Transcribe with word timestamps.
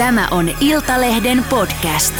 Tämä 0.00 0.28
on 0.30 0.50
Iltalehden 0.60 1.44
podcast. 1.50 2.14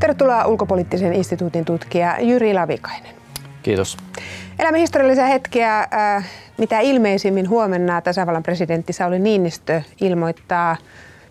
Tervetuloa 0.00 0.44
ulkopoliittisen 0.44 1.12
instituutin 1.12 1.64
tutkija 1.64 2.16
Jyri 2.20 2.54
Lavikainen. 2.54 3.14
Kiitos. 3.62 3.96
Elämme 4.58 4.80
historiallisia 4.80 5.26
hetkiä. 5.26 5.78
Äh, 5.78 6.26
mitä 6.58 6.80
ilmeisimmin 6.80 7.48
huomenna 7.48 8.00
tasavallan 8.00 8.42
presidentti 8.42 8.92
Sauli 8.92 9.18
Niinistö 9.18 9.82
ilmoittaa 10.00 10.76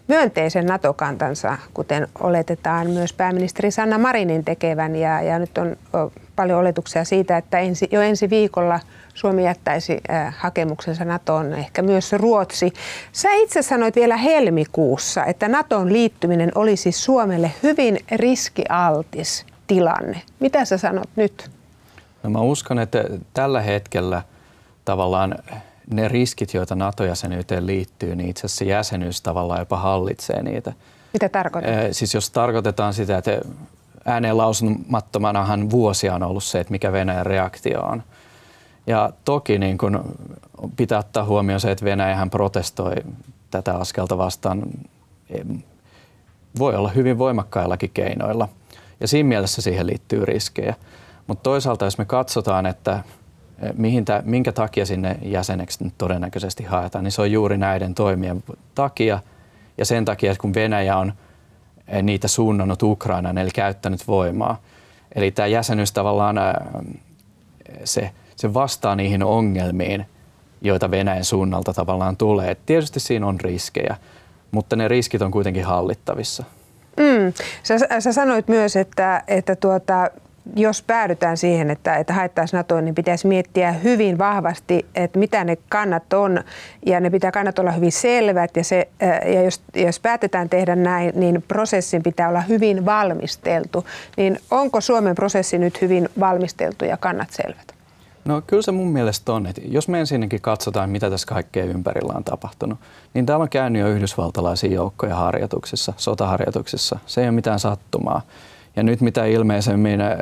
myönteisen 0.07 0.65
NATO-kantansa, 0.65 1.57
kuten 1.73 2.07
oletetaan 2.19 2.89
myös 2.89 3.13
pääministeri 3.13 3.71
Sanna 3.71 3.97
Marinin 3.97 4.45
tekevän. 4.45 4.95
Ja, 4.95 5.21
ja 5.21 5.39
nyt 5.39 5.57
on 5.57 5.75
paljon 6.35 6.59
oletuksia 6.59 7.03
siitä, 7.03 7.37
että 7.37 7.59
ensi, 7.59 7.87
jo 7.91 8.01
ensi 8.01 8.29
viikolla 8.29 8.79
Suomi 9.13 9.45
jättäisi 9.45 10.01
äh, 10.09 10.35
hakemuksensa 10.37 11.05
NATOon, 11.05 11.53
ehkä 11.53 11.81
myös 11.81 12.13
Ruotsi. 12.13 12.73
Sä 13.11 13.33
itse 13.33 13.61
sanoit 13.61 13.95
vielä 13.95 14.17
helmikuussa, 14.17 15.25
että 15.25 15.47
NATOon 15.47 15.93
liittyminen 15.93 16.51
olisi 16.55 16.91
Suomelle 16.91 17.51
hyvin 17.63 17.99
riskialtis 18.11 19.45
tilanne. 19.67 20.21
Mitä 20.39 20.65
sä 20.65 20.77
sanot 20.77 21.09
nyt? 21.15 21.49
No 22.23 22.29
mä 22.29 22.41
uskon, 22.41 22.79
että 22.79 23.03
tällä 23.33 23.61
hetkellä 23.61 24.21
tavallaan 24.85 25.35
ne 25.91 26.07
riskit, 26.07 26.53
joita 26.53 26.75
NATO-jäsenyyteen 26.75 27.67
liittyy, 27.67 28.15
niin 28.15 28.29
itse 28.29 28.45
asiassa 28.45 28.63
jäsenyys 28.63 29.21
tavallaan 29.21 29.59
jopa 29.59 29.77
hallitsee 29.77 30.43
niitä. 30.43 30.73
Mitä 31.13 31.29
tarkoitat? 31.29 31.71
Siis 31.91 32.13
jos 32.13 32.29
tarkoitetaan 32.29 32.93
sitä, 32.93 33.17
että 33.17 33.41
ääneen 34.05 34.37
lausumattomanahan 34.37 35.69
vuosia 35.69 36.15
on 36.15 36.23
ollut 36.23 36.43
se, 36.43 36.59
että 36.59 36.71
mikä 36.71 36.91
Venäjän 36.91 37.25
reaktio 37.25 37.81
on. 37.81 38.03
Ja 38.87 39.11
toki 39.25 39.59
niin 39.59 39.77
kun 39.77 40.15
pitää 40.77 40.99
ottaa 40.99 41.25
huomioon 41.25 41.59
se, 41.59 41.71
että 41.71 41.85
Venäjähän 41.85 42.29
protestoi 42.29 42.95
tätä 43.51 43.73
askelta 43.75 44.17
vastaan. 44.17 44.63
Voi 46.59 46.75
olla 46.75 46.89
hyvin 46.89 47.17
voimakkaillakin 47.17 47.91
keinoilla. 47.93 48.49
Ja 48.99 49.07
siinä 49.07 49.29
mielessä 49.29 49.61
siihen 49.61 49.87
liittyy 49.87 50.25
riskejä. 50.25 50.75
Mutta 51.27 51.43
toisaalta 51.43 51.85
jos 51.85 51.97
me 51.97 52.05
katsotaan, 52.05 52.65
että 52.65 53.03
mihin 53.77 54.05
tä, 54.05 54.23
minkä 54.25 54.51
takia 54.51 54.85
sinne 54.85 55.17
jäseneksi 55.21 55.83
nyt 55.83 55.93
todennäköisesti 55.97 56.63
haetaan, 56.63 57.03
niin 57.03 57.11
se 57.11 57.21
on 57.21 57.31
juuri 57.31 57.57
näiden 57.57 57.95
toimien 57.95 58.43
takia 58.75 59.19
ja 59.77 59.85
sen 59.85 60.05
takia, 60.05 60.31
että 60.31 60.41
kun 60.41 60.53
Venäjä 60.53 60.97
on 60.97 61.13
eh, 61.87 62.03
niitä 62.03 62.27
suunnannut 62.27 62.83
Ukrainaan, 62.83 63.37
eli 63.37 63.49
käyttänyt 63.51 64.07
voimaa. 64.07 64.61
Eli 65.15 65.31
tämä 65.31 65.47
jäsenyys 65.47 65.91
tavallaan 65.91 66.37
eh, 66.37 66.43
se, 67.83 68.11
se 68.35 68.53
vastaa 68.53 68.95
niihin 68.95 69.23
ongelmiin, 69.23 70.05
joita 70.61 70.91
Venäjän 70.91 71.25
suunnalta 71.25 71.73
tavallaan 71.73 72.17
tulee. 72.17 72.51
Et 72.51 72.65
tietysti 72.65 72.99
siinä 72.99 73.27
on 73.27 73.39
riskejä, 73.39 73.97
mutta 74.51 74.75
ne 74.75 74.87
riskit 74.87 75.21
on 75.21 75.31
kuitenkin 75.31 75.65
hallittavissa. 75.65 76.43
Mm. 76.97 77.33
Sä, 77.63 77.77
sä 77.99 78.13
sanoit 78.13 78.47
myös, 78.47 78.75
että, 78.75 79.23
että 79.27 79.55
tuota, 79.55 80.09
jos 80.55 80.81
päädytään 80.81 81.37
siihen, 81.37 81.69
että, 81.69 81.95
että 81.95 82.13
haettaisiin 82.13 82.57
NATOon, 82.57 82.85
niin 82.85 82.95
pitäisi 82.95 83.27
miettiä 83.27 83.71
hyvin 83.71 84.17
vahvasti, 84.17 84.85
että 84.95 85.19
mitä 85.19 85.43
ne 85.43 85.57
kannat 85.69 86.13
on. 86.13 86.43
Ja 86.85 86.99
ne 86.99 87.09
pitää 87.09 87.31
kannat 87.31 87.59
olla 87.59 87.71
hyvin 87.71 87.91
selvät. 87.91 88.57
Ja, 88.57 88.63
se, 88.63 88.87
ja 89.25 89.41
jos, 89.41 89.61
jos 89.75 89.99
päätetään 89.99 90.49
tehdä 90.49 90.75
näin, 90.75 91.11
niin 91.15 91.43
prosessin 91.47 92.03
pitää 92.03 92.29
olla 92.29 92.41
hyvin 92.41 92.85
valmisteltu. 92.85 93.85
Niin 94.17 94.39
onko 94.51 94.81
Suomen 94.81 95.15
prosessi 95.15 95.57
nyt 95.57 95.81
hyvin 95.81 96.09
valmisteltu 96.19 96.85
ja 96.85 96.97
kannat 96.97 97.29
selvät? 97.31 97.73
No 98.25 98.41
kyllä 98.47 98.61
se 98.61 98.71
mun 98.71 98.87
mielestä 98.87 99.33
on. 99.33 99.45
Että 99.45 99.61
jos 99.65 99.87
me 99.87 99.99
ensinnäkin 99.99 100.41
katsotaan, 100.41 100.89
mitä 100.89 101.09
tässä 101.09 101.27
kaikkea 101.27 101.65
ympärillä 101.65 102.13
on 102.15 102.23
tapahtunut, 102.23 102.79
niin 103.13 103.25
täällä 103.25 103.43
on 103.43 103.49
käynyt 103.49 103.81
jo 103.81 103.89
yhdysvaltalaisia 103.89 104.71
joukkoja 104.71 105.15
harjoituksissa, 105.15 105.93
sotaharjoituksissa. 105.97 106.99
Se 107.05 107.21
ei 107.21 107.27
ole 107.27 107.35
mitään 107.35 107.59
sattumaa. 107.59 108.21
Ja 108.75 108.83
nyt 108.83 109.01
mitä 109.01 109.25
ilmeisemmin 109.25 110.01
eh, 110.01 110.17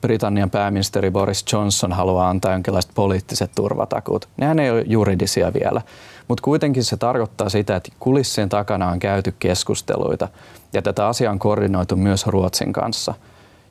Britannian 0.00 0.50
pääministeri 0.50 1.10
Boris 1.10 1.44
Johnson 1.52 1.92
haluaa 1.92 2.28
antaa 2.28 2.52
jonkinlaiset 2.52 2.90
poliittiset 2.94 3.50
turvatakut. 3.54 4.28
Nehän 4.36 4.58
ei 4.58 4.70
ole 4.70 4.84
juridisia 4.86 5.52
vielä, 5.54 5.82
mutta 6.28 6.42
kuitenkin 6.42 6.84
se 6.84 6.96
tarkoittaa 6.96 7.48
sitä, 7.48 7.76
että 7.76 7.92
kulissien 8.00 8.48
takana 8.48 8.88
on 8.88 8.98
käyty 8.98 9.34
keskusteluita 9.38 10.28
ja 10.72 10.82
tätä 10.82 11.06
asiaa 11.06 11.32
on 11.32 11.38
koordinoitu 11.38 11.96
myös 11.96 12.26
Ruotsin 12.26 12.72
kanssa. 12.72 13.14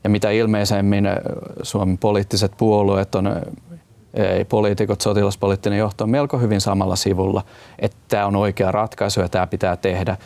Ja 0.04 0.10
mitä 0.10 0.30
ilmeisemmin 0.30 1.06
eh, 1.06 1.16
Suomen 1.64 1.98
poliittiset 1.98 2.52
puolueet 2.58 3.16
on 3.16 3.28
eh, 3.28 4.48
poliitikot, 4.50 5.02
sotilaspoliittinen 5.02 5.80
johto 5.80 6.04
on 6.04 6.10
melko 6.10 6.38
hyvin 6.38 6.62
samalla 6.62 6.96
sivulla, 6.96 7.44
että 7.80 7.98
tämä 8.08 8.26
on 8.26 8.36
oikea 8.36 8.72
ratkaisu 8.72 9.22
ja 9.22 9.30
tämä 9.30 9.48
pitää 9.48 9.78
tehdä. 9.78 10.18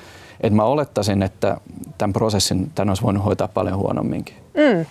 Et 0.42 0.54
mä 0.54 0.64
olettaisin, 0.64 1.24
että 1.24 1.58
tämän 1.98 2.14
prosessin 2.14 2.72
tämän 2.76 2.90
olisi 2.90 3.04
voinut 3.04 3.26
hoitaa 3.26 3.48
paljon 3.48 3.78
huonomminkin. 3.78 4.36
Mm. 4.54 4.86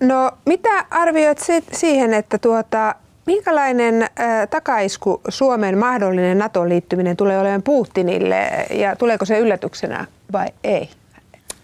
no 0.00 0.30
mitä 0.46 0.84
arvioit 0.90 1.38
siihen, 1.72 2.14
että 2.14 2.38
tuota, 2.38 2.94
minkälainen 3.26 4.06
takaisku 4.50 5.20
Suomen 5.28 5.78
mahdollinen 5.78 6.38
NATO-liittyminen 6.38 7.16
tulee 7.16 7.40
olemaan 7.40 7.62
Putinille 7.62 8.66
ja 8.70 8.96
tuleeko 8.96 9.24
se 9.24 9.38
yllätyksenä 9.38 10.06
vai 10.32 10.46
ei? 10.64 10.90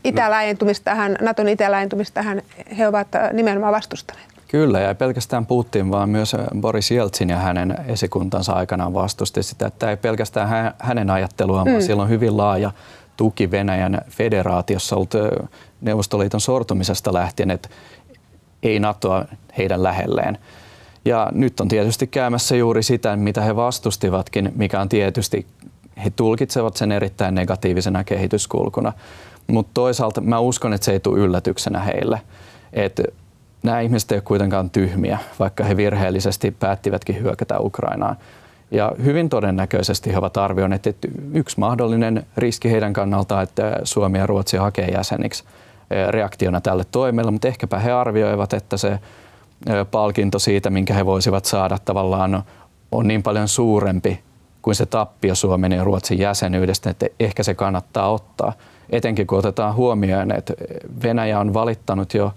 Itälaajentumistahan, 0.04 1.18
Naton 1.20 1.48
itälaajentumistahan 1.48 2.42
he 2.78 2.88
ovat 2.88 3.08
nimenomaan 3.32 3.72
vastustaneet. 3.72 4.33
Kyllä, 4.54 4.80
ja 4.80 4.88
ei 4.88 4.94
pelkästään 4.94 5.46
Putin, 5.46 5.90
vaan 5.90 6.08
myös 6.08 6.36
Boris 6.60 6.90
Jeltsin 6.90 7.30
ja 7.30 7.36
hänen 7.36 7.76
esikuntansa 7.86 8.52
aikanaan 8.52 8.94
vastusti 8.94 9.42
sitä, 9.42 9.66
että 9.66 9.90
ei 9.90 9.96
pelkästään 9.96 10.74
hänen 10.78 11.10
ajatteluaan, 11.10 11.66
mm. 11.66 11.70
vaan 11.70 11.82
siellä 11.82 12.02
on 12.02 12.08
hyvin 12.08 12.36
laaja 12.36 12.70
tuki 13.16 13.50
Venäjän 13.50 14.00
federaatiossa 14.08 14.96
ollut 14.96 15.14
Neuvostoliiton 15.80 16.40
sortumisesta 16.40 17.14
lähtien, 17.14 17.50
että 17.50 17.68
ei 18.62 18.80
NATOa 18.80 19.24
heidän 19.58 19.82
lähelleen. 19.82 20.38
Ja 21.04 21.28
nyt 21.32 21.60
on 21.60 21.68
tietysti 21.68 22.06
käymässä 22.06 22.56
juuri 22.56 22.82
sitä, 22.82 23.16
mitä 23.16 23.40
he 23.40 23.56
vastustivatkin, 23.56 24.52
mikä 24.56 24.80
on 24.80 24.88
tietysti, 24.88 25.46
he 26.04 26.10
tulkitsevat 26.10 26.76
sen 26.76 26.92
erittäin 26.92 27.34
negatiivisena 27.34 28.04
kehityskulkuna. 28.04 28.92
Mutta 29.46 29.70
toisaalta 29.74 30.20
mä 30.20 30.38
uskon, 30.38 30.72
että 30.72 30.84
se 30.84 30.92
ei 30.92 31.00
tule 31.00 31.18
yllätyksenä 31.18 31.80
heille. 31.80 32.20
Että 32.72 33.02
nämä 33.64 33.80
ihmiset 33.80 34.12
eivät 34.12 34.22
ole 34.22 34.26
kuitenkaan 34.26 34.70
tyhmiä, 34.70 35.18
vaikka 35.38 35.64
he 35.64 35.76
virheellisesti 35.76 36.50
päättivätkin 36.50 37.20
hyökätä 37.20 37.60
Ukrainaan. 37.60 38.16
Ja 38.70 38.92
hyvin 39.04 39.28
todennäköisesti 39.28 40.12
he 40.12 40.18
ovat 40.18 40.36
arvioineet, 40.36 40.86
että 40.86 41.08
yksi 41.32 41.60
mahdollinen 41.60 42.26
riski 42.36 42.70
heidän 42.70 42.92
kannaltaan, 42.92 43.42
että 43.42 43.80
Suomi 43.84 44.18
ja 44.18 44.26
Ruotsi 44.26 44.56
hakee 44.56 44.88
jäseniksi 44.88 45.44
eh, 45.90 46.08
reaktiona 46.08 46.60
tälle 46.60 46.84
toimelle, 46.90 47.30
mutta 47.30 47.48
ehkäpä 47.48 47.78
he 47.78 47.92
arvioivat, 47.92 48.52
että 48.52 48.76
se 48.76 48.88
eh, 48.90 49.00
palkinto 49.90 50.38
siitä, 50.38 50.70
minkä 50.70 50.94
he 50.94 51.06
voisivat 51.06 51.44
saada 51.44 51.78
tavallaan 51.84 52.42
on 52.92 53.08
niin 53.08 53.22
paljon 53.22 53.48
suurempi 53.48 54.20
kuin 54.62 54.74
se 54.74 54.86
tappio 54.86 55.34
Suomen 55.34 55.72
ja 55.72 55.84
Ruotsin 55.84 56.18
jäsenyydestä, 56.18 56.90
että 56.90 57.06
ehkä 57.20 57.42
se 57.42 57.54
kannattaa 57.54 58.12
ottaa. 58.12 58.52
Etenkin 58.90 59.26
kun 59.26 59.38
otetaan 59.38 59.74
huomioon, 59.74 60.32
että 60.32 60.54
Venäjä 61.02 61.40
on 61.40 61.54
valittanut 61.54 62.14
jo 62.14 62.32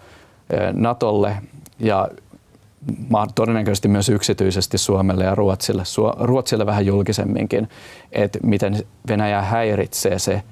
Natolle 0.73 1.37
ja 1.79 2.07
todennäköisesti 3.35 3.87
myös 3.87 4.09
yksityisesti 4.09 4.77
Suomelle 4.77 5.23
ja 5.23 5.35
Ruotsille, 5.35 5.83
Ruotsille 6.19 6.65
vähän 6.65 6.85
julkisemminkin, 6.85 7.69
että 8.11 8.39
miten 8.43 8.77
Venäjä 9.07 9.41
häiritsee 9.41 10.19
se 10.19 10.43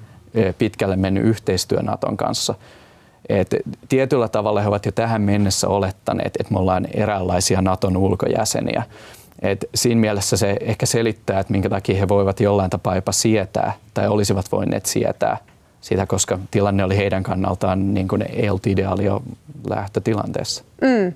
pitkälle 0.58 0.96
mennyt 0.96 1.24
yhteistyö 1.24 1.82
Naton 1.82 2.16
kanssa. 2.16 2.54
Et 3.28 3.56
tietyllä 3.88 4.28
tavalla 4.28 4.60
he 4.60 4.68
ovat 4.68 4.86
jo 4.86 4.92
tähän 4.92 5.22
mennessä 5.22 5.68
olettaneet, 5.68 6.36
että 6.40 6.52
me 6.52 6.58
ollaan 6.58 6.86
eräänlaisia 6.94 7.62
Naton 7.62 7.96
ulkojäseniä. 7.96 8.82
Et 9.42 9.64
siinä 9.74 10.00
mielessä 10.00 10.36
se 10.36 10.56
ehkä 10.60 10.86
selittää, 10.86 11.40
että 11.40 11.52
minkä 11.52 11.68
takia 11.68 11.98
he 11.98 12.08
voivat 12.08 12.40
jollain 12.40 12.70
tapaa 12.70 12.94
jopa 12.94 13.12
sietää 13.12 13.72
tai 13.94 14.08
olisivat 14.08 14.52
voineet 14.52 14.86
sietää 14.86 15.36
sitä, 15.80 16.06
koska 16.06 16.38
tilanne 16.50 16.84
oli 16.84 16.96
heidän 16.96 17.22
kannaltaan 17.22 17.94
niin 17.94 18.08
kuin 18.08 18.22
ei 18.22 18.48
ollut 18.48 18.66
ideaalia 18.66 19.20
lähtötilanteessa. 19.70 20.64
Mm. 20.80 21.12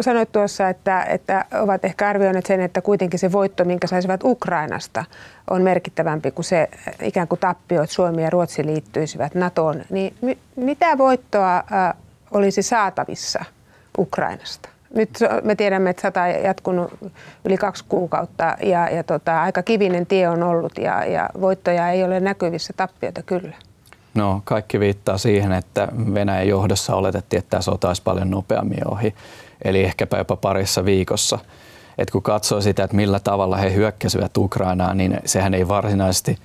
sanoit 0.00 0.32
tuossa, 0.32 0.68
että, 0.68 1.02
että 1.02 1.44
ovat 1.60 1.84
ehkä 1.84 2.08
arvioineet 2.08 2.46
sen, 2.46 2.60
että 2.60 2.80
kuitenkin 2.80 3.18
se 3.18 3.32
voitto, 3.32 3.64
minkä 3.64 3.86
saisivat 3.86 4.24
Ukrainasta, 4.24 5.04
on 5.50 5.62
merkittävämpi 5.62 6.30
kuin 6.30 6.44
se 6.44 6.68
ikään 7.02 7.28
kuin 7.28 7.38
tappio, 7.38 7.82
että 7.82 7.94
Suomi 7.94 8.22
ja 8.22 8.30
Ruotsi 8.30 8.66
liittyisivät 8.66 9.34
NATOon. 9.34 9.82
Niin 9.90 10.38
mitä 10.56 10.98
voittoa 10.98 11.64
olisi 12.30 12.62
saatavissa 12.62 13.44
Ukrainasta? 13.98 14.68
Nyt 14.94 15.10
me 15.42 15.54
tiedämme, 15.54 15.90
että 15.90 16.02
sata 16.02 16.22
on 16.22 16.42
jatkunut 16.44 16.92
yli 17.44 17.56
kaksi 17.56 17.84
kuukautta 17.88 18.56
ja, 18.62 18.90
ja 18.90 19.04
tota, 19.04 19.42
aika 19.42 19.62
kivinen 19.62 20.06
tie 20.06 20.28
on 20.28 20.42
ollut 20.42 20.78
ja, 20.78 21.04
ja 21.04 21.30
voittoja 21.40 21.90
ei 21.90 22.04
ole 22.04 22.20
näkyvissä, 22.20 22.72
tappiota 22.76 23.22
kyllä. 23.22 23.54
No 24.16 24.42
kaikki 24.44 24.80
viittaa 24.80 25.18
siihen, 25.18 25.52
että 25.52 25.88
Venäjän 26.14 26.48
johdossa 26.48 26.96
oletettiin, 26.96 27.38
että 27.38 27.50
tämä 27.50 27.60
sota 27.60 27.88
olisi 27.88 28.02
paljon 28.02 28.30
nopeammin 28.30 28.88
ohi, 28.88 29.14
eli 29.64 29.84
ehkäpä 29.84 30.18
jopa 30.18 30.36
parissa 30.36 30.84
viikossa. 30.84 31.38
Et 31.98 32.10
kun 32.10 32.22
katsoo 32.22 32.60
sitä, 32.60 32.84
että 32.84 32.96
millä 32.96 33.20
tavalla 33.20 33.56
he 33.56 33.74
hyökkäsivät 33.74 34.36
Ukrainaan, 34.36 34.96
niin 34.96 35.20
sehän 35.24 35.54
ei 35.54 35.68
varsinaisesti 35.68 36.38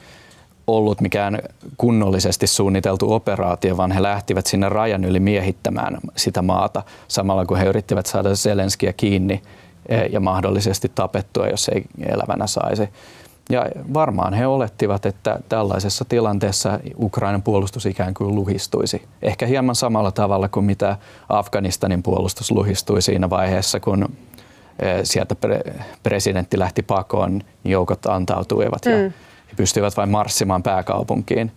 ollut 0.67 1.01
mikään 1.01 1.39
kunnollisesti 1.77 2.47
suunniteltu 2.47 3.13
operaatio, 3.13 3.77
vaan 3.77 3.91
he 3.91 4.03
lähtivät 4.03 4.45
sinne 4.45 4.69
rajan 4.69 5.05
yli 5.05 5.19
miehittämään 5.19 5.97
sitä 6.15 6.41
maata 6.41 6.83
samalla 7.07 7.45
kun 7.45 7.57
he 7.57 7.65
yrittivät 7.65 8.05
saada 8.05 8.35
Zelenskiä 8.35 8.93
kiinni 8.93 9.41
e, 9.89 10.05
ja 10.05 10.19
mahdollisesti 10.19 10.91
tapettua, 10.95 11.47
jos 11.47 11.69
ei 11.69 11.83
elävänä 12.05 12.47
saisi. 12.47 12.89
Ja 13.49 13.65
varmaan 13.93 14.33
he 14.33 14.47
olettivat, 14.47 15.05
että 15.05 15.39
tällaisessa 15.49 16.05
tilanteessa 16.05 16.79
Ukrainan 16.99 17.41
puolustus 17.41 17.85
ikään 17.85 18.13
kuin 18.13 18.35
luhistuisi. 18.35 19.07
Ehkä 19.21 19.45
hieman 19.45 19.75
samalla 19.75 20.11
tavalla 20.11 20.47
kuin 20.47 20.65
mitä 20.65 20.97
Afganistanin 21.29 22.03
puolustus 22.03 22.51
luhistui 22.51 23.01
siinä 23.01 23.29
vaiheessa, 23.29 23.79
kun 23.79 24.09
e, 24.79 25.05
sieltä 25.05 25.35
presidentti 26.03 26.59
lähti 26.59 26.81
pakoon, 26.81 27.41
niin 27.63 27.71
joukot 27.71 28.05
antautuivat 28.05 28.85
mm. 28.85 28.91
ja 28.91 28.97
he 29.47 29.55
pystyivät 29.55 29.97
vain 29.97 30.09
marssimaan 30.09 30.63
pääkaupunkiin. 30.63 31.51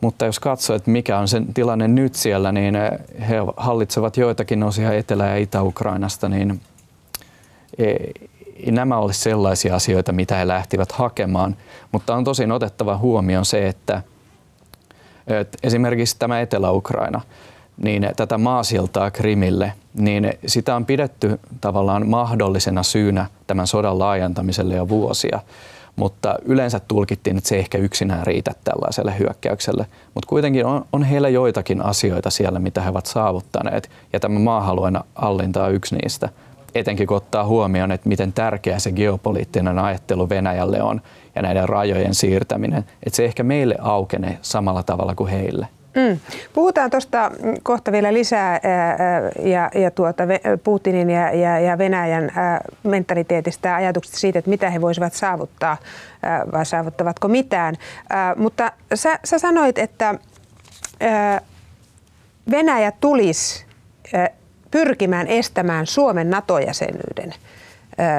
Mutta 0.00 0.24
jos 0.24 0.40
katsoo, 0.40 0.76
että 0.76 0.90
mikä 0.90 1.18
on 1.18 1.28
sen 1.28 1.54
tilanne 1.54 1.88
nyt 1.88 2.14
siellä, 2.14 2.52
niin 2.52 2.76
e, 2.76 2.90
he 3.28 3.36
hallitsevat 3.56 4.16
joitakin 4.16 4.62
osia 4.62 4.92
Etelä- 4.92 5.26
ja 5.26 5.36
Itä-Ukrainasta, 5.36 6.28
niin 6.28 6.60
e, 7.78 7.94
nämä 8.66 8.98
olisi 8.98 9.20
sellaisia 9.20 9.74
asioita, 9.74 10.12
mitä 10.12 10.36
he 10.36 10.48
lähtivät 10.48 10.92
hakemaan, 10.92 11.56
mutta 11.92 12.14
on 12.14 12.24
tosin 12.24 12.52
otettava 12.52 12.96
huomioon 12.96 13.44
se, 13.44 13.68
että, 13.68 14.02
että 15.26 15.58
esimerkiksi 15.62 16.16
tämä 16.18 16.40
Etelä-Ukraina, 16.40 17.20
niin 17.82 18.08
tätä 18.16 18.38
maasiltaa 18.38 19.10
Krimille, 19.10 19.72
niin 19.94 20.32
sitä 20.46 20.76
on 20.76 20.86
pidetty 20.86 21.40
tavallaan 21.60 22.08
mahdollisena 22.08 22.82
syynä 22.82 23.26
tämän 23.46 23.66
sodan 23.66 23.98
laajentamiselle 23.98 24.74
jo 24.74 24.88
vuosia. 24.88 25.40
Mutta 25.96 26.38
yleensä 26.44 26.80
tulkittiin, 26.80 27.36
että 27.36 27.48
se 27.48 27.54
ei 27.54 27.60
ehkä 27.60 27.78
yksinään 27.78 28.26
riitä 28.26 28.50
tällaiselle 28.64 29.18
hyökkäykselle. 29.18 29.86
Mutta 30.14 30.28
kuitenkin 30.28 30.66
on, 30.66 30.84
on 30.92 31.02
heillä 31.02 31.28
joitakin 31.28 31.84
asioita 31.84 32.30
siellä, 32.30 32.58
mitä 32.58 32.80
he 32.80 32.90
ovat 32.90 33.06
saavuttaneet. 33.06 33.90
Ja 34.12 34.20
tämä 34.20 34.38
maahalueen 34.38 35.00
allinta 35.14 35.64
on 35.64 35.74
yksi 35.74 35.96
niistä– 35.96 36.28
etenkin 36.74 37.06
kun 37.06 37.16
ottaa 37.16 37.44
huomioon, 37.44 37.92
että 37.92 38.08
miten 38.08 38.32
tärkeä 38.32 38.78
se 38.78 38.92
geopoliittinen 38.92 39.78
ajattelu 39.78 40.28
Venäjälle 40.28 40.82
on 40.82 41.00
ja 41.34 41.42
näiden 41.42 41.68
rajojen 41.68 42.14
siirtäminen, 42.14 42.78
että 42.78 43.16
se 43.16 43.24
ehkä 43.24 43.42
meille 43.42 43.76
aukenee 43.80 44.38
samalla 44.42 44.82
tavalla 44.82 45.14
kuin 45.14 45.30
heille. 45.30 45.68
Mm. 45.96 46.20
Puhutaan 46.52 46.90
tuosta 46.90 47.30
kohta 47.62 47.92
vielä 47.92 48.12
lisää 48.12 48.60
ja, 49.42 49.70
ja 49.74 49.90
tuota 49.90 50.24
Putinin 50.64 51.10
ja, 51.10 51.32
ja, 51.32 51.58
ja 51.58 51.78
Venäjän 51.78 52.32
mentaliteetistä 52.82 53.68
ja 53.68 53.76
ajatuksista 53.76 54.18
siitä, 54.18 54.38
että 54.38 54.50
mitä 54.50 54.70
he 54.70 54.80
voisivat 54.80 55.12
saavuttaa 55.12 55.76
vai 56.52 56.66
saavuttavatko 56.66 57.28
mitään. 57.28 57.74
Mutta 58.36 58.72
sä, 58.94 59.18
sä 59.24 59.38
sanoit, 59.38 59.78
että 59.78 60.14
Venäjä 62.50 62.92
tulisi 63.00 63.66
pyrkimään 64.70 65.26
estämään 65.26 65.86
Suomen 65.86 66.30
NATO-jäsenyyden, 66.30 67.34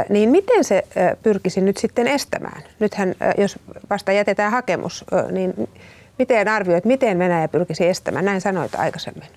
niin 0.09 0.29
miten 0.29 0.63
se 0.63 0.83
pyrkisi 1.23 1.61
nyt 1.61 1.77
sitten 1.77 2.07
estämään? 2.07 2.61
Nythän, 2.79 3.15
jos 3.37 3.59
vasta 3.89 4.11
jätetään 4.11 4.51
hakemus, 4.51 5.05
niin 5.31 5.69
miten 6.19 6.47
arvioit, 6.47 6.85
miten 6.85 7.19
Venäjä 7.19 7.47
pyrkisi 7.47 7.87
estämään? 7.87 8.25
Näin 8.25 8.41
sanoit 8.41 8.75
aikaisemmin. 8.75 9.27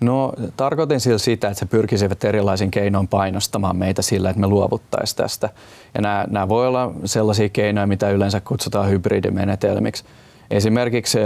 No 0.00 0.32
tarkoitin 0.56 1.00
sillä 1.00 1.18
sitä, 1.18 1.48
että 1.48 1.58
se 1.58 1.66
pyrkisivät 1.66 2.24
erilaisin 2.24 2.70
keinoin 2.70 3.08
painostamaan 3.08 3.76
meitä 3.76 4.02
sillä, 4.02 4.30
että 4.30 4.40
me 4.40 4.46
luovuttaisiin 4.46 5.16
tästä. 5.16 5.48
Ja 5.94 6.00
nämä, 6.00 6.24
nämä 6.30 6.48
voi 6.48 6.66
olla 6.66 6.92
sellaisia 7.04 7.48
keinoja, 7.48 7.86
mitä 7.86 8.10
yleensä 8.10 8.40
kutsutaan 8.40 8.90
hybridimenetelmiksi. 8.90 10.04
Esimerkiksi 10.50 11.18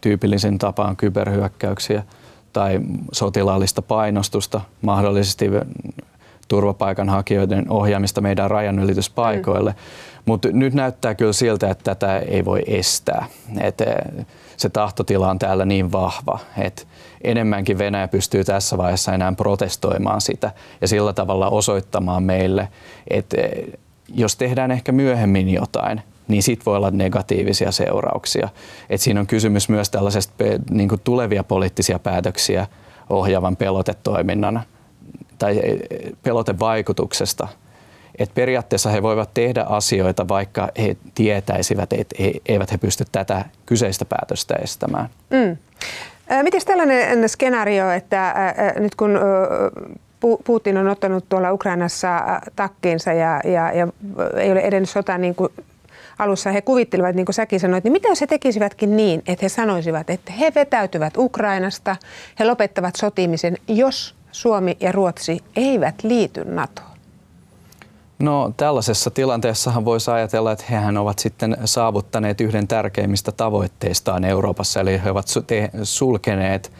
tyypillisin 0.00 0.58
tapa 0.58 0.84
on 0.84 0.96
kyberhyökkäyksiä– 0.96 2.02
tai 2.54 2.80
sotilaallista 3.12 3.82
painostusta, 3.82 4.60
mahdollisesti 4.82 5.50
turvapaikanhakijoiden 6.48 7.70
ohjaamista 7.70 8.20
meidän 8.20 8.50
rajanylityspaikoille. 8.50 9.70
Mm. 9.70 9.76
Mutta 10.26 10.48
nyt 10.52 10.74
näyttää 10.74 11.14
kyllä 11.14 11.32
siltä, 11.32 11.70
että 11.70 11.84
tätä 11.84 12.18
ei 12.18 12.44
voi 12.44 12.62
estää. 12.66 13.26
Et 13.60 13.80
eh, 13.80 14.26
se 14.56 14.68
tahtotila 14.68 15.30
on 15.30 15.38
täällä 15.38 15.64
niin 15.64 15.92
vahva, 15.92 16.38
että 16.58 16.82
enemmänkin 17.24 17.78
Venäjä 17.78 18.08
pystyy 18.08 18.44
tässä 18.44 18.78
vaiheessa 18.78 19.12
enää 19.12 19.32
protestoimaan 19.32 20.20
sitä 20.20 20.50
ja 20.80 20.88
sillä 20.88 21.12
tavalla 21.12 21.48
osoittamaan 21.48 22.22
meille, 22.22 22.68
että 23.10 23.36
eh, 23.40 23.78
jos 24.08 24.36
tehdään 24.36 24.70
ehkä 24.70 24.92
myöhemmin 24.92 25.48
jotain, 25.48 26.02
niin 26.28 26.42
sit 26.42 26.66
voi 26.66 26.76
olla 26.76 26.90
negatiivisia 26.90 27.72
seurauksia. 27.72 28.48
Et 28.90 29.00
siinä 29.00 29.20
on 29.20 29.26
kysymys 29.26 29.68
myös 29.68 29.90
tällaisesta 29.90 30.44
niin 30.70 30.88
kuin 30.88 31.00
tulevia 31.04 31.44
poliittisia 31.44 31.98
päätöksiä 31.98 32.66
ohjaavan 33.10 33.56
pelotetoiminnan 33.56 34.62
tai 35.38 35.58
e, 35.58 35.78
pelotevaikutuksesta. 36.22 37.48
Et 38.18 38.34
periaatteessa 38.34 38.90
he 38.90 39.02
voivat 39.02 39.34
tehdä 39.34 39.62
asioita, 39.62 40.28
vaikka 40.28 40.68
he 40.78 40.96
tietäisivät, 41.14 41.92
että 41.92 42.22
he, 42.22 42.32
eivät 42.46 42.72
he 42.72 42.78
pysty 42.78 43.04
tätä 43.12 43.44
kyseistä 43.66 44.04
päätöstä 44.04 44.54
estämään. 44.54 45.08
Mm. 45.30 45.56
Miten 46.42 46.60
tällainen 46.64 47.28
skenaario, 47.28 47.90
että 47.90 48.34
nyt 48.78 48.94
kun 48.94 49.18
Putin 50.44 50.76
on 50.76 50.88
ottanut 50.88 51.28
tuolla 51.28 51.52
Ukrainassa 51.52 52.40
takkiinsa 52.56 53.12
ja, 53.12 53.40
ja, 53.44 53.72
ja 53.72 53.88
ei 54.36 54.52
ole 54.52 54.60
edennyt 54.60 54.90
sota 54.90 55.18
niin 55.18 55.34
kuin 55.34 55.52
alussa 56.18 56.50
he 56.50 56.62
kuvittelivat, 56.62 57.16
niin 57.16 57.26
kuin 57.26 57.34
säkin 57.34 57.60
sanoit, 57.60 57.84
niin 57.84 57.92
mitä 57.92 58.08
jos 58.08 58.20
he 58.20 58.26
tekisivätkin 58.26 58.96
niin, 58.96 59.22
että 59.26 59.44
he 59.44 59.48
sanoisivat, 59.48 60.10
että 60.10 60.32
he 60.32 60.52
vetäytyvät 60.54 61.16
Ukrainasta, 61.16 61.96
he 62.38 62.44
lopettavat 62.44 62.96
sotimisen, 62.96 63.56
jos 63.68 64.14
Suomi 64.32 64.76
ja 64.80 64.92
Ruotsi 64.92 65.40
eivät 65.56 65.94
liity 66.02 66.44
NATOon? 66.44 66.94
No 68.18 68.52
tällaisessa 68.56 69.10
tilanteessahan 69.10 69.84
voisi 69.84 70.10
ajatella, 70.10 70.52
että 70.52 70.64
hehän 70.70 70.96
ovat 70.96 71.18
sitten 71.18 71.56
saavuttaneet 71.64 72.40
yhden 72.40 72.68
tärkeimmistä 72.68 73.32
tavoitteistaan 73.32 74.24
Euroopassa, 74.24 74.80
eli 74.80 75.00
he 75.04 75.10
ovat 75.10 75.26
sulkeneet 75.82 76.72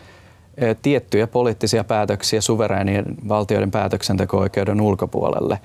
eh, 0.57 0.77
tiettyjä 0.83 1.27
poliittisia 1.27 1.85
päätöksiä 1.85 2.41
suvereenien 2.41 3.05
valtioiden 3.29 3.71
päätöksenteko-oikeuden 3.71 4.81
ulkopuolelle 4.81 5.59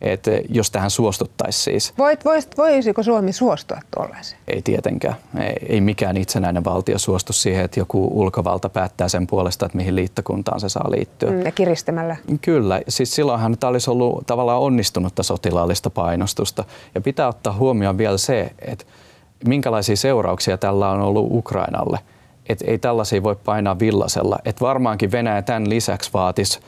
että 0.00 0.30
jos 0.48 0.70
tähän 0.70 0.90
suostuttaisiin 0.90 1.64
siis. 1.64 1.94
Voit, 1.98 2.24
voisit, 2.24 2.58
voisiko 2.58 3.02
Suomi 3.02 3.32
suostua 3.32 3.78
tuollaiseen? 3.96 4.40
Ei 4.48 4.62
tietenkään. 4.62 5.14
Ei, 5.40 5.54
ei 5.68 5.80
mikään 5.80 6.16
itsenäinen 6.16 6.64
valtio 6.64 6.98
suostu 6.98 7.32
siihen, 7.32 7.64
että 7.64 7.80
joku 7.80 8.20
ulkovalta 8.20 8.68
päättää 8.68 9.08
sen 9.08 9.26
puolesta, 9.26 9.66
että 9.66 9.78
mihin 9.78 9.96
liittokuntaan 9.96 10.60
se 10.60 10.68
saa 10.68 10.90
liittyä. 10.90 11.30
Mm, 11.30 11.44
ja 11.44 11.52
kiristämällä. 11.52 12.16
Kyllä. 12.40 12.80
Siis 12.88 13.14
silloinhan 13.14 13.58
tämä 13.58 13.68
olisi 13.68 13.90
ollut 13.90 14.26
tavallaan 14.26 14.60
onnistunutta 14.60 15.22
sotilaallista 15.22 15.90
painostusta. 15.90 16.64
Ja 16.94 17.00
pitää 17.00 17.28
ottaa 17.28 17.52
huomioon 17.52 17.98
vielä 17.98 18.18
se, 18.18 18.50
että 18.58 18.84
minkälaisia 19.46 19.96
seurauksia 19.96 20.58
tällä 20.58 20.90
on 20.90 21.00
ollut 21.00 21.28
Ukrainalle. 21.30 21.98
Että 22.48 22.64
ei 22.68 22.78
tällaisia 22.78 23.22
voi 23.22 23.36
painaa 23.36 23.78
villasella. 23.78 24.38
Että 24.44 24.64
varmaankin 24.64 25.12
Venäjä 25.12 25.42
tämän 25.42 25.68
lisäksi 25.68 26.10
vaatisi 26.14 26.60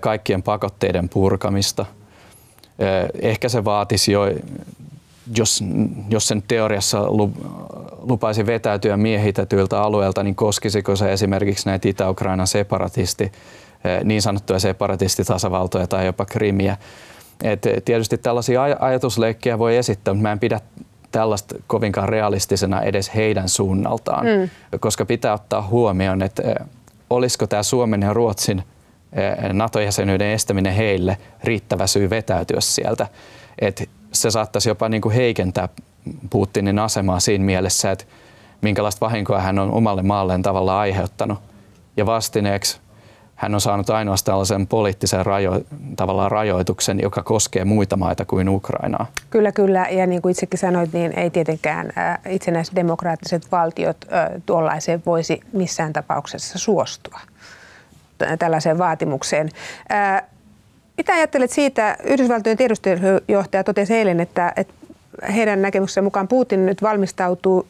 kaikkien 0.00 0.42
pakotteiden 0.42 1.08
purkamista– 1.08 1.86
Ehkä 3.22 3.48
se 3.48 3.64
vaatisi 3.64 4.12
jo, 4.12 4.22
jos, 5.36 5.64
jos 6.08 6.28
sen 6.28 6.42
teoriassa 6.48 7.04
lupaisi 8.02 8.46
vetäytyä 8.46 8.96
miehitetyiltä 8.96 9.82
alueilta, 9.82 10.22
niin 10.22 10.34
koskisiko 10.34 10.96
se 10.96 11.12
esimerkiksi 11.12 11.68
näitä 11.68 11.88
Itä-Ukrainan 11.88 12.46
separatisti, 12.46 13.32
niin 14.04 14.22
sanottuja 14.22 14.58
separatistitasavaltoja 14.58 15.86
tai 15.86 16.06
jopa 16.06 16.24
Krimiä. 16.24 16.76
Et 17.44 17.62
tietysti 17.84 18.18
tällaisia 18.18 18.62
ajatusleikkejä 18.80 19.58
voi 19.58 19.76
esittää, 19.76 20.14
mutta 20.14 20.22
mä 20.22 20.32
en 20.32 20.38
pidä 20.38 20.60
tällaista 21.12 21.54
kovinkaan 21.66 22.08
realistisena 22.08 22.82
edes 22.82 23.14
heidän 23.14 23.48
suunnaltaan, 23.48 24.26
mm. 24.26 24.48
koska 24.80 25.04
pitää 25.04 25.32
ottaa 25.32 25.62
huomioon, 25.62 26.22
että 26.22 26.42
olisiko 27.10 27.46
tämä 27.46 27.62
Suomen 27.62 28.02
ja 28.02 28.12
Ruotsin– 28.12 28.62
Eh, 28.72 28.77
NATO-jäsenyyden 29.52 30.30
estäminen 30.30 30.72
heille 30.72 31.18
riittävä 31.44 31.86
syy 31.86 32.10
vetäytyä 32.10 32.60
sieltä. 32.60 33.06
Et 33.58 33.88
se 34.12 34.30
saattaisi 34.30 34.68
jopa 34.68 34.88
niin 34.88 35.02
kuin 35.02 35.14
heikentää 35.14 35.68
Putinin 36.30 36.78
asemaa 36.78 37.20
siinä 37.20 37.44
mielessä, 37.44 37.90
että 37.90 38.04
minkälaista 38.60 39.06
vahinkoa 39.06 39.40
hän 39.40 39.58
on 39.58 39.70
omalle 39.70 40.02
maalleen 40.02 40.42
tavalla 40.42 40.80
aiheuttanut. 40.80 41.38
Ja 41.96 42.06
vastineeksi 42.06 42.80
hän 43.34 43.54
on 43.54 43.60
saanut 43.60 43.90
ainoastaan 43.90 44.32
tällaisen 44.32 44.66
poliittisen 44.66 45.26
rajo, 45.26 45.60
tavallaan 45.96 46.30
rajoituksen, 46.30 47.00
joka 47.02 47.22
koskee 47.22 47.64
muita 47.64 47.96
maita 47.96 48.24
kuin 48.24 48.48
Ukrainaa. 48.48 49.06
Kyllä, 49.30 49.52
kyllä. 49.52 49.86
Ja 49.90 50.06
niin 50.06 50.22
kuin 50.22 50.30
itsekin 50.30 50.58
sanoit, 50.58 50.92
niin 50.92 51.18
ei 51.18 51.30
tietenkään 51.30 51.92
itsenäiset 52.28 52.76
demokraattiset 52.76 53.52
valtiot 53.52 53.96
tuollaiseen 54.46 55.02
voisi 55.06 55.40
missään 55.52 55.92
tapauksessa 55.92 56.58
suostua 56.58 57.20
tällaiseen 58.38 58.78
vaatimukseen. 58.78 59.48
Mitä 60.96 61.12
ajattelet 61.12 61.50
siitä? 61.50 61.96
Yhdysvaltojen 62.04 62.58
tiedustelujohtaja 62.58 63.64
totesi 63.64 63.94
eilen, 63.94 64.20
että, 64.20 64.52
että 64.56 64.74
heidän 65.34 65.62
näkemyksensä 65.62 66.02
mukaan 66.02 66.28
Putin 66.28 66.66
nyt 66.66 66.82
valmistautuu 66.82 67.66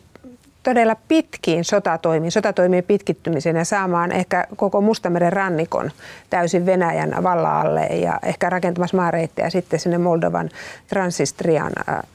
todella 0.62 0.96
pitkiin 1.08 1.64
sotatoimiin, 1.64 2.32
sotatoimien 2.32 2.84
pitkittymiseen 2.84 3.56
ja 3.56 3.64
saamaan 3.64 4.12
ehkä 4.12 4.46
koko 4.56 4.80
Mustameren 4.80 5.32
rannikon 5.32 5.90
täysin 6.30 6.66
Venäjän 6.66 7.22
valla 7.22 7.60
alle 7.60 7.86
ja 7.86 8.18
ehkä 8.22 8.50
rakentamassa 8.50 8.96
maareittejä 8.96 9.50
sitten 9.50 9.80
sinne 9.80 9.98
Moldovan 9.98 10.50
Transistrian. 10.88 11.72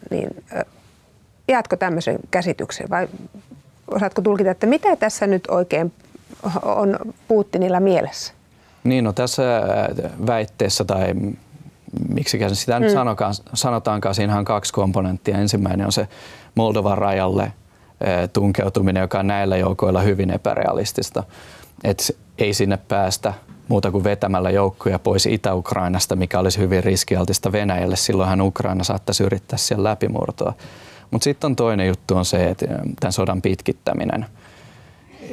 Niin, 0.09 0.43
jatko 1.47 1.75
tämmöisen 1.75 2.19
käsityksen 2.31 2.89
vai 2.89 3.07
osaatko 3.87 4.21
tulkita, 4.21 4.51
että 4.51 4.67
mitä 4.67 4.95
tässä 4.95 5.27
nyt 5.27 5.47
oikein 5.47 5.91
on 6.61 6.97
Putinilla 7.27 7.79
mielessä? 7.79 8.33
Niin, 8.83 9.03
no 9.03 9.13
tässä 9.13 9.43
väitteessä 10.27 10.85
tai 10.85 11.13
miksi 12.09 12.39
sitä 12.53 12.79
nyt 12.79 12.91
mm. 12.91 12.93
sanotaan, 12.93 13.33
sanotaankaan, 13.53 14.15
siinä 14.15 14.37
on 14.37 14.45
kaksi 14.45 14.73
komponenttia. 14.73 15.37
Ensimmäinen 15.37 15.85
on 15.85 15.91
se 15.91 16.07
Moldovan 16.55 16.97
rajalle– 16.97 17.53
tunkeutuminen, 18.33 19.01
joka 19.01 19.19
on 19.19 19.27
näillä 19.27 19.57
joukoilla 19.57 20.01
hyvin 20.01 20.29
epärealistista. 20.29 21.23
Et 21.83 22.17
ei 22.37 22.53
sinne 22.53 22.77
päästä 22.77 23.33
muuta 23.67 23.91
kuin 23.91 24.03
vetämällä 24.03 24.49
joukkoja 24.49 24.99
pois 24.99 25.25
Itä-Ukrainasta, 25.25 26.15
mikä 26.15 26.39
olisi 26.39 26.59
hyvin 26.59 26.83
riskialtista 26.83 27.51
Venäjälle. 27.51 27.95
Silloinhan 27.95 28.41
Ukraina 28.41 28.83
saattaisi 28.83 29.23
yrittää 29.23 29.57
siellä 29.57 29.89
läpimurtoa. 29.89 30.53
Mutta 31.11 31.23
sitten 31.23 31.47
on 31.47 31.55
toinen 31.55 31.87
juttu 31.87 32.15
on 32.15 32.25
se, 32.25 32.49
että 32.49 32.65
tämän 32.99 33.13
sodan 33.13 33.41
pitkittäminen. 33.41 34.25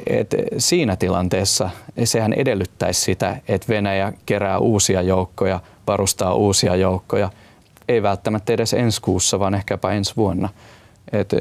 Et 0.07 0.35
siinä 0.57 0.95
tilanteessa 0.95 1.69
sehän 2.03 2.33
edellyttäisi 2.33 3.01
sitä, 3.01 3.37
että 3.47 3.67
Venäjä 3.69 4.13
kerää 4.25 4.57
uusia 4.57 5.01
joukkoja, 5.01 5.59
varustaa 5.87 6.33
uusia 6.33 6.75
joukkoja. 6.75 7.29
Ei 7.87 8.03
välttämättä 8.03 8.53
edes 8.53 8.73
ensi 8.73 9.01
kuussa, 9.01 9.39
vaan 9.39 9.55
ehkäpä 9.55 9.91
ensi 9.91 10.15
vuonna. 10.17 10.49
Et 11.13 11.31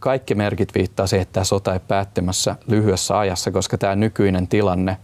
kaikki 0.00 0.34
merkit 0.34 0.74
viittaa 0.74 1.06
siihen, 1.06 1.22
että 1.22 1.32
tämä 1.32 1.44
sota 1.44 1.72
ei 1.72 1.80
päättymässä 1.88 2.56
lyhyessä 2.66 3.18
ajassa, 3.18 3.50
koska 3.50 3.78
tämä 3.78 3.96
nykyinen 3.96 4.48
tilanne 4.48 4.96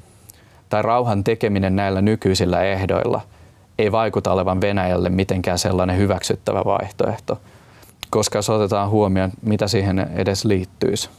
tai 0.68 0.82
rauhan 0.82 1.24
tekeminen 1.24 1.76
näillä 1.76 2.00
nykyisillä 2.00 2.62
ehdoilla 2.62 3.20
ei 3.78 3.92
vaikuta 3.92 4.32
olevan 4.32 4.60
Venäjälle 4.60 5.08
mitenkään 5.08 5.58
sellainen 5.58 5.96
hyväksyttävä 5.96 6.62
vaihtoehto, 6.64 7.40
koska 8.10 8.38
jos 8.38 8.50
otetaan 8.50 8.90
huomioon, 8.90 9.30
mitä 9.42 9.68
siihen 9.68 9.98
edes 9.98 10.44
liittyisi. 10.44 11.10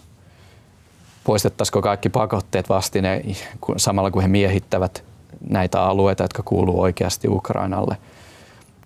Poistettaisiko 1.24 1.82
kaikki 1.82 2.10
pakotteet 2.10 2.70
vastine 2.70 3.22
samalla 3.78 4.12
kun 4.12 4.22
he 4.22 4.28
miehittävät 4.28 5.04
näitä 5.50 5.84
alueita, 5.84 6.24
jotka 6.24 6.44
kuuluu 6.44 6.82
oikeasti 6.82 7.28
Ukrainalle– 7.28 7.98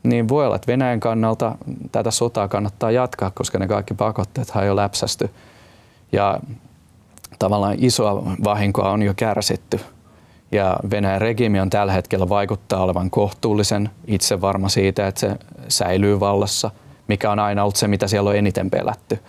niin 0.04 0.30
voi 0.30 0.46
olla, 0.46 0.56
että 0.56 0.72
Venäjän 0.72 1.00
kannalta 1.00 1.56
tätä 1.92 2.12
sotaa 2.12 2.48
kannattaa 2.48 2.92
jatkaa, 2.92 3.32
koska 3.32 3.60
ne 3.60 3.68
kaikki 3.68 3.94
pakotteet 3.94 4.52
on 4.56 4.66
jo 4.66 4.76
läpsästy. 4.76 5.30
Ja 6.12 6.40
tavallaan 7.40 7.76
isoa 7.80 8.24
vahinkoa 8.44 8.90
on 8.90 9.02
jo 9.02 9.14
kärsitty. 9.14 9.80
Ja 10.52 10.80
Venäjän 10.90 11.22
regimi 11.22 11.60
on 11.60 11.70
tällä 11.70 11.94
hetkellä 11.94 12.30
vaikuttaa 12.30 12.84
olevan 12.84 13.10
kohtuullisen 13.10 13.90
itsevarma 14.08 14.70
siitä, 14.70 15.08
että 15.08 15.20
se 15.20 15.36
säilyy 15.68 16.20
vallassa, 16.20 16.72
mikä 17.08 17.32
on 17.32 17.40
aina 17.40 17.64
ollut 17.64 17.76
se, 17.76 17.88
mitä 17.88 18.08
siellä 18.08 18.30
on 18.30 18.36
eniten 18.36 18.70
pelätty. 18.70 19.20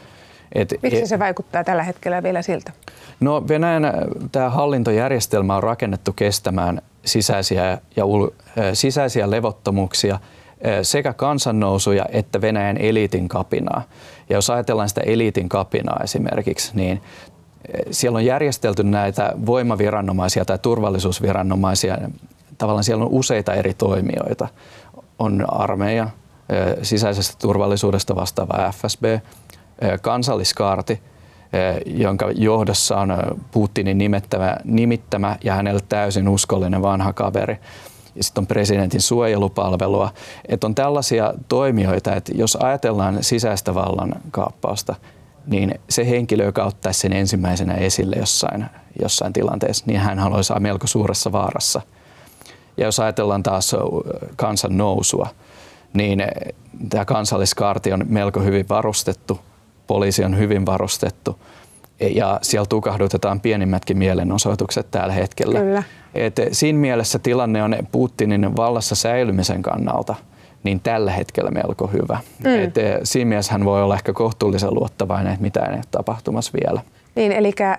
Et, 0.54 0.74
Miksi 0.82 1.06
se 1.06 1.18
vaikuttaa 1.18 1.64
tällä 1.64 1.82
hetkellä 1.82 2.22
vielä 2.22 2.42
siltä? 2.42 2.72
No 3.20 3.48
Venäjän 3.48 3.92
tämä 4.32 4.50
hallintojärjestelmä 4.50 5.56
on 5.56 5.62
rakennettu 5.62 6.12
kestämään 6.12 6.82
sisäisiä, 7.04 7.78
ja 7.96 8.04
ul, 8.04 8.28
sisäisiä 8.72 9.30
levottomuuksia– 9.30 10.18
sekä 10.82 11.12
kansannousuja 11.12 12.06
että 12.12 12.40
Venäjän 12.40 12.76
eliitin 12.76 13.28
kapinaa. 13.28 13.82
Ja 14.28 14.36
jos 14.36 14.50
ajatellaan 14.50 14.88
sitä 14.88 15.00
eliitin 15.00 15.48
kapinaa 15.48 16.00
esimerkiksi, 16.04 16.70
niin 16.74 17.02
siellä 17.90 18.16
on 18.16 18.24
järjestelty 18.24 18.84
näitä 18.84 19.32
voimaviranomaisia 19.46 20.44
tai 20.44 20.58
turvallisuusviranomaisia. 20.58 21.98
Tavallaan 22.58 22.84
siellä 22.84 23.04
on 23.04 23.10
useita 23.10 23.54
eri 23.54 23.74
toimijoita. 23.74 24.48
On 25.18 25.44
armeija, 25.48 26.08
sisäisestä 26.82 27.34
turvallisuudesta 27.38 28.16
vastaava 28.16 28.72
FSB, 28.72 29.04
kansalliskaarti, 30.02 31.00
jonka 31.86 32.30
johdossa 32.34 32.96
on 32.96 33.16
Putinin 33.50 33.98
nimittämä, 33.98 34.56
nimittämä 34.64 35.36
ja 35.44 35.54
hänelle 35.54 35.80
täysin 35.88 36.28
uskollinen 36.28 36.82
vanha 36.82 37.12
kaveri 37.12 37.58
sitten 38.20 38.42
on 38.42 38.46
presidentin 38.46 39.00
suojelupalvelua. 39.00 40.12
Että 40.48 40.66
on 40.66 40.74
tällaisia 40.74 41.34
toimijoita, 41.48 42.16
että 42.16 42.32
jos 42.34 42.56
ajatellaan 42.56 43.24
sisäistä 43.24 43.74
vallan 43.74 44.12
kaappausta, 44.30 44.94
niin 45.46 45.80
se 45.90 46.10
henkilö, 46.10 46.44
joka 46.44 46.64
ottaisi 46.64 47.00
sen 47.00 47.12
ensimmäisenä 47.12 47.74
esille 47.74 48.16
jossain, 48.16 48.66
jossain 49.02 49.32
tilanteessa, 49.32 49.84
niin 49.86 50.00
hän 50.00 50.18
olisi 50.18 50.52
melko 50.60 50.86
suuressa 50.86 51.32
vaarassa. 51.32 51.80
Ja 52.76 52.84
jos 52.84 53.00
ajatellaan 53.00 53.42
taas 53.42 53.76
kansan 54.36 54.76
nousua, 54.76 55.28
niin 55.92 56.22
tämä 56.88 57.04
kansalliskaarti 57.04 57.92
on 57.92 58.04
melko 58.08 58.40
hyvin 58.40 58.68
varustettu, 58.68 59.40
poliisi 59.88 60.24
on 60.24 60.38
hyvin 60.38 60.66
varustettu 60.66 61.38
ja 62.00 62.38
siellä 62.42 62.66
tukahdutetaan 62.66 63.40
pienimmätkin 63.40 63.98
mielenosoitukset 63.98 64.90
tällä 64.90 65.12
hetkellä. 65.12 65.60
Kyllä. 65.60 65.82
Et 66.14 66.36
siinä 66.52 66.78
mielessä 66.78 67.18
tilanne 67.18 67.62
on 67.62 67.76
Putinin 67.92 68.56
vallassa 68.56 68.94
säilymisen 68.94 69.62
kannalta 69.62 70.14
niin 70.62 70.80
tällä 70.80 71.12
hetkellä 71.12 71.50
melko 71.50 71.86
hyvä. 71.86 72.18
Mm. 72.44 72.64
Et 72.64 72.74
siinä 73.04 73.28
mielessä 73.28 73.52
hän 73.52 73.64
voi 73.64 73.82
olla 73.82 73.94
ehkä 73.94 74.12
kohtuullisen 74.12 74.74
luottavainen, 74.74 75.32
että 75.32 75.42
mitään 75.42 75.70
ei 75.70 75.76
ole 75.76 75.84
tapahtumassa 75.90 76.52
vielä. 76.64 76.80
Niin, 77.14 77.32
eli 77.32 77.52
äh, 77.60 77.76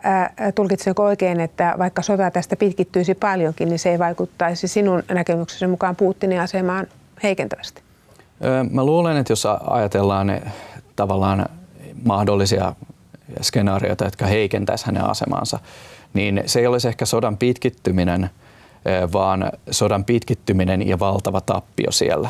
tulkitsenko 0.56 1.04
oikein, 1.04 1.40
että 1.40 1.76
vaikka 1.78 2.02
sota 2.02 2.32
tästä 2.32 2.56
pitkittyisi 2.56 3.16
paljonkin, 3.16 3.70
niin 3.70 3.80
se 3.80 3.92
ei 3.92 4.00
vaikuttaisi 4.00 4.68
sinun 4.68 5.04
näkemyksesi 5.12 5.68
mukaan 5.68 5.96
Putinin 5.96 6.42
asemaan 6.42 6.88
heikentävästi? 7.24 7.82
Mä 8.72 8.84
luulen, 8.86 9.18
että 9.18 9.32
jos 9.32 9.48
ajatellaan 9.70 10.30
eh, 10.30 10.42
tavallaan 10.96 11.50
mahdollisia 12.06 12.76
skenaarioita, 13.42 14.06
jotka 14.06 14.26
heikentäisivät 14.26 14.86
hänen 14.86 15.10
asemansa, 15.10 15.60
niin 16.14 16.44
se 16.46 16.60
ei 16.60 16.68
olisi 16.68 16.88
ehkä 16.88 17.06
sodan 17.06 17.38
pitkittyminen, 17.38 18.30
vaan 19.14 19.52
sodan 19.72 20.06
pitkittyminen 20.06 20.88
ja 20.88 21.00
valtava 21.00 21.42
tappio 21.42 21.92
siellä 21.92 22.30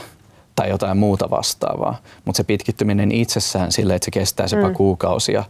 tai 0.56 0.70
jotain 0.70 0.98
muuta 0.98 1.30
vastaavaa. 1.30 1.96
Mutta 2.26 2.38
se 2.38 2.44
pitkittyminen 2.44 3.12
itsessään 3.12 3.72
sille, 3.72 3.96
että 3.96 4.06
se 4.06 4.12
kestää 4.12 4.48
jopa 4.52 4.68
mm. 4.68 4.74
kuukausia, 4.74 5.44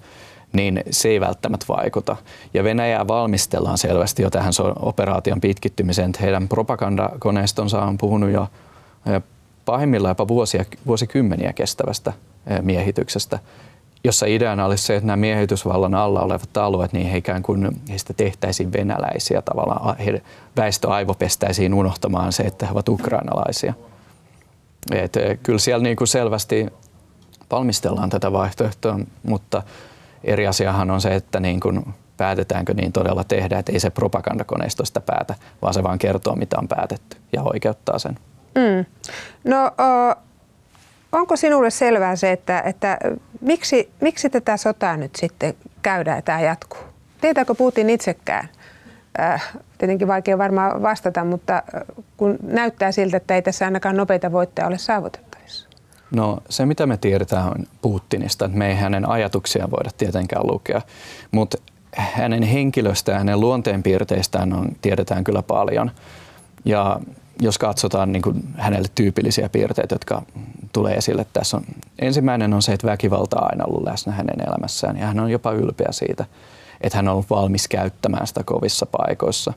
niin 0.54 0.84
se 0.92 1.10
ei 1.10 1.20
välttämättä 1.20 1.66
vaikuta. 1.70 2.16
Ja 2.54 2.64
Venäjää 2.64 3.08
valmistellaan 3.08 3.78
selvästi 3.78 4.24
jo 4.24 4.30
tähän 4.30 4.54
operaation 4.80 5.42
pitkittymiseen. 5.42 6.12
Heidän 6.22 6.48
propagandakoneistonsa 6.48 7.82
on 7.82 7.98
puhunut 7.98 8.30
jo 8.30 8.48
pahimmillaan 9.66 10.12
jopa 10.12 10.28
vuosia, 10.28 10.66
vuosikymmeniä 10.88 11.54
kestävästä 11.54 12.14
miehityksestä 12.62 13.40
jossa 14.04 14.26
ideana 14.26 14.66
olisi 14.66 14.84
se, 14.84 14.96
että 14.96 15.08
nämä 15.08 15.18
miehitysvallan 15.18 15.96
alla 15.96 16.22
olevat 16.22 16.58
alueet, 16.58 16.94
niin 16.94 17.08
he 17.08 17.18
ikään 17.18 17.44
kuin 17.44 17.82
heistä 17.90 18.14
tehtäisiin 18.14 18.74
venäläisiä 18.74 19.42
tavallaan. 19.42 19.98
He, 19.98 20.22
väestö 20.58 20.90
aivopestäisiin 20.90 21.74
unohtamaan 21.74 22.34
se, 22.34 22.44
että 22.44 22.66
he 22.66 22.72
ovat 22.72 22.90
ukrainalaisia. 22.90 23.74
Et, 24.92 25.18
eh, 25.18 25.40
kyllä 25.44 25.60
siellä 25.60 25.84
niin 25.84 25.96
kuin 25.96 26.08
selvästi 26.08 26.68
valmistellaan 27.52 28.10
tätä 28.10 28.32
vaihtoehtoa, 28.32 29.00
mutta 29.24 29.64
eri 30.24 30.48
asiahan 30.48 30.92
on 30.92 31.02
se, 31.02 31.16
että 31.16 31.40
niin 31.40 31.60
kuin 31.60 31.86
päätetäänkö 32.18 32.74
niin 32.74 32.92
todella 32.92 33.24
tehdä, 33.24 33.60
että 33.60 33.72
ei 33.72 33.80
se 33.80 33.90
propagandakoneisto 33.90 34.86
sitä 34.86 35.02
päätä, 35.02 35.36
vaan 35.62 35.74
se 35.74 35.84
vaan 35.84 36.00
kertoo, 36.00 36.36
mitä 36.36 36.58
on 36.60 36.68
päätetty 36.68 37.18
ja 37.34 37.44
oikeuttaa 37.44 38.00
sen. 38.00 38.20
Mm. 38.56 38.86
No, 39.44 39.66
uh 39.66 40.29
onko 41.12 41.36
sinulle 41.36 41.70
selvää 41.70 42.16
se, 42.16 42.32
että, 42.32 42.62
että 42.62 42.98
miksi, 43.42 43.92
miksi 44.02 44.30
tätä 44.30 44.58
sotaa 44.58 44.98
nyt 44.98 45.16
sitten 45.16 45.54
käydään 45.82 46.18
ja 46.18 46.22
tämä 46.22 46.42
jatkuu? 46.42 46.80
Tietääkö 47.22 47.56
Putin 47.56 47.90
itsekään? 47.90 48.50
Äh, 49.20 49.54
tietenkin 49.78 50.08
vaikea 50.08 50.38
varmaan 50.38 50.82
vastata, 50.82 51.24
mutta 51.24 51.56
äh, 51.56 51.82
kun 52.18 52.38
näyttää 52.44 52.92
siltä, 52.92 53.18
että 53.18 53.36
ei 53.36 53.42
tässä 53.42 53.66
ainakaan 53.66 53.98
nopeita 53.98 54.32
voittoja 54.32 54.68
ole 54.68 54.78
saavutettavissa. 54.78 55.70
No 56.12 56.38
se, 56.50 56.66
mitä 56.66 56.86
me 56.86 56.98
tiedetään 56.98 57.46
on 57.46 57.66
Putinista, 57.82 58.46
että 58.46 58.58
me 58.58 58.68
ei 58.68 58.76
hänen 58.76 59.10
ajatuksiaan 59.10 59.72
voida 59.72 59.90
tietenkään 59.98 60.48
lukea, 60.48 60.82
mutta 61.32 61.58
hänen 61.96 62.44
henkilöstään, 62.44 63.18
hänen 63.18 63.40
luonteenpiirteistään 63.40 64.54
on, 64.54 64.76
tiedetään 64.82 65.24
kyllä 65.24 65.42
paljon. 65.42 65.92
Ja 66.66 67.00
jos 67.40 67.58
katsotaan 67.58 68.12
niin 68.12 68.22
kuin 68.22 68.44
hänelle 68.58 68.88
tyypillisiä 68.96 69.50
piirteitä, 69.50 69.96
jotka 69.96 70.22
tulee 70.74 70.96
esille 70.96 71.26
tässä, 71.34 71.58
on, 71.58 71.64
ensimmäinen 72.00 72.54
on 72.54 72.62
se, 72.62 72.74
että 72.74 72.88
väkivalta 72.88 73.38
on 73.38 73.48
aina 73.52 73.66
ollut 73.66 73.84
läsnä 73.84 74.14
hänen 74.14 74.48
elämässään 74.48 74.98
ja 74.98 75.08
hän 75.08 75.20
on 75.20 75.32
jopa 75.32 75.52
ylpeä 75.52 75.88
siitä, 75.92 76.26
että 76.82 76.98
hän 76.98 77.08
on 77.08 77.14
ollut 77.14 77.30
valmis 77.30 77.68
käyttämään 77.68 78.28
sitä 78.28 78.44
kovissa 78.44 78.86
paikoissa. 78.86 79.54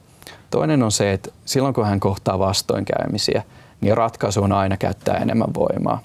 Toinen 0.50 0.82
on 0.82 0.92
se, 0.92 1.12
että 1.12 1.30
silloin 1.44 1.74
kun 1.74 1.86
hän 1.86 2.00
kohtaa 2.00 2.38
vastoinkäymisiä, 2.38 3.42
niin 3.80 3.96
ratkaisu 3.96 4.42
on 4.42 4.52
aina 4.52 4.76
käyttää 4.76 5.16
enemmän 5.16 5.54
voimaa. 5.54 6.02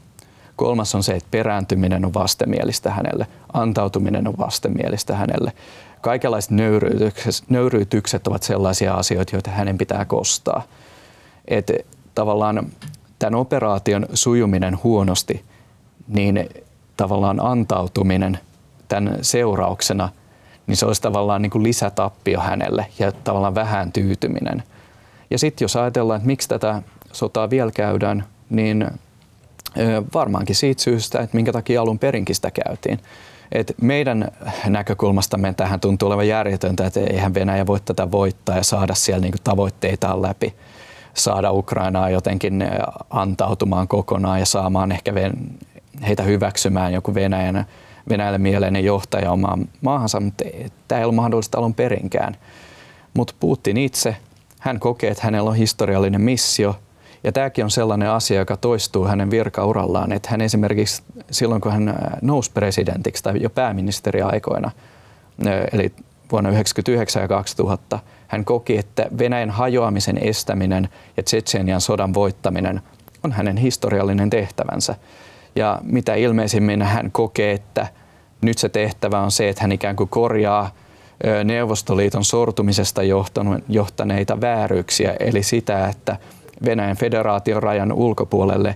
Kolmas 0.55 0.95
on 0.95 1.03
se, 1.03 1.15
että 1.15 1.27
perääntyminen 1.31 2.05
on 2.05 2.13
vastenmielistä 2.13 2.91
hänelle, 2.91 3.27
antautuminen 3.53 4.27
on 4.27 4.33
vastenmielistä 4.37 5.15
hänelle. 5.15 5.51
Kaikenlaiset 6.01 6.51
nöyryytykset, 6.51 7.49
nöyryytykset 7.49 8.27
ovat 8.27 8.43
sellaisia 8.43 8.93
asioita, 8.93 9.35
joita 9.35 9.51
hänen 9.51 9.77
pitää 9.77 10.05
kostaa. 10.05 10.63
Että 11.47 11.73
tavallaan 12.15 12.67
tämän 13.19 13.35
operaation 13.35 14.05
sujuminen 14.13 14.77
huonosti, 14.83 15.43
niin 16.07 16.49
tavallaan 16.97 17.39
antautuminen 17.39 18.39
tämän 18.87 19.17
seurauksena, 19.21 20.09
niin 20.67 20.77
se 20.77 20.85
olisi 20.85 21.01
tavallaan 21.01 21.41
niin 21.41 21.49
kuin 21.49 21.63
lisätappio 21.63 22.39
hänelle 22.39 22.85
ja 22.99 23.11
tavallaan 23.11 23.55
vähän 23.55 23.91
tyytyminen. 23.91 24.63
Ja 25.31 25.39
sitten 25.39 25.65
jos 25.65 25.75
ajatellaan, 25.75 26.17
että 26.17 26.27
miksi 26.27 26.49
tätä 26.49 26.81
sotaa 27.11 27.49
vielä 27.49 27.71
käydään, 27.71 28.23
niin 28.49 28.87
varmaankin 30.13 30.55
siitä 30.55 30.81
syystä, 30.81 31.19
että 31.19 31.35
minkä 31.35 31.51
takia 31.51 31.81
alun 31.81 31.99
perinkin 31.99 32.35
sitä 32.35 32.51
käytiin. 32.51 32.99
Et 33.51 33.73
meidän 33.81 34.31
näkökulmastamme 34.65 35.53
tähän 35.53 35.79
tuntuu 35.79 36.07
olevan 36.07 36.27
järjetöntä, 36.27 36.85
että 36.85 36.99
eihän 36.99 37.33
Venäjä 37.33 37.67
voi 37.67 37.79
tätä 37.79 38.11
voittaa 38.11 38.57
ja 38.57 38.63
saada 38.63 38.95
siellä 38.95 39.21
niinku 39.21 39.37
tavoitteitaan 39.43 40.21
läpi 40.21 40.55
saada 41.17 41.51
Ukrainaa 41.51 42.09
jotenkin 42.09 42.63
antautumaan 43.09 43.87
kokonaan 43.87 44.39
ja 44.39 44.45
saamaan 44.45 44.91
ehkä 44.91 45.13
heitä 46.07 46.23
hyväksymään 46.23 46.93
joku 46.93 47.13
Venäjän, 47.13 47.65
Venäjälle 48.09 48.37
mieleinen 48.37 48.85
johtaja 48.85 49.31
omaan 49.31 49.67
maahansa, 49.81 50.19
mutta 50.19 50.43
tämä 50.87 50.99
ei 50.99 51.05
ole 51.05 51.13
mahdollista 51.13 51.57
alun 51.57 51.73
perinkään. 51.73 52.35
Mutta 53.13 53.33
Putin 53.39 53.77
itse, 53.77 54.15
hän 54.59 54.79
kokee, 54.79 55.11
että 55.11 55.23
hänellä 55.23 55.49
on 55.49 55.55
historiallinen 55.55 56.21
missio– 56.21 56.75
ja 57.23 57.31
tämäkin 57.31 57.63
on 57.63 57.71
sellainen 57.71 58.09
asia, 58.09 58.39
joka 58.39 58.57
toistuu 58.57 59.05
hänen 59.05 59.31
virkaurallaan, 59.31 60.11
että 60.11 60.29
hän 60.31 60.41
esimerkiksi 60.41 61.03
silloin, 61.31 61.61
kun 61.61 61.71
hän 61.71 61.95
nousi 62.21 62.51
presidentiksi 62.51 63.23
tai 63.23 63.41
jo 63.41 63.49
pääministeriaikoina, 63.49 64.71
eli 65.71 65.93
vuonna 66.31 66.49
1999 66.49 67.21
ja 67.21 67.27
2000, 67.27 67.99
hän 68.27 68.45
koki, 68.45 68.77
että 68.77 69.05
Venäjän 69.17 69.49
hajoamisen 69.49 70.17
estäminen 70.17 70.89
ja 71.17 71.23
Tsetsenian 71.23 71.81
sodan 71.81 72.13
voittaminen 72.13 72.81
on 73.23 73.31
hänen 73.31 73.57
historiallinen 73.57 74.29
tehtävänsä. 74.29 74.95
Ja 75.55 75.79
mitä 75.83 76.15
ilmeisimmin 76.15 76.81
hän 76.81 77.11
kokee, 77.11 77.51
että 77.51 77.87
nyt 78.41 78.57
se 78.57 78.69
tehtävä 78.69 79.19
on 79.19 79.31
se, 79.31 79.49
että 79.49 79.61
hän 79.63 79.71
ikään 79.71 79.95
kuin 79.95 80.09
korjaa 80.09 80.71
Neuvostoliiton 81.43 82.23
sortumisesta 82.25 83.01
johtaneita 83.69 84.41
vääryyksiä, 84.41 85.15
eli 85.19 85.43
sitä, 85.43 85.87
että 85.87 86.17
Venäjän 86.65 86.97
federaation 86.97 87.63
rajan 87.63 87.91
ulkopuolelle 87.91 88.75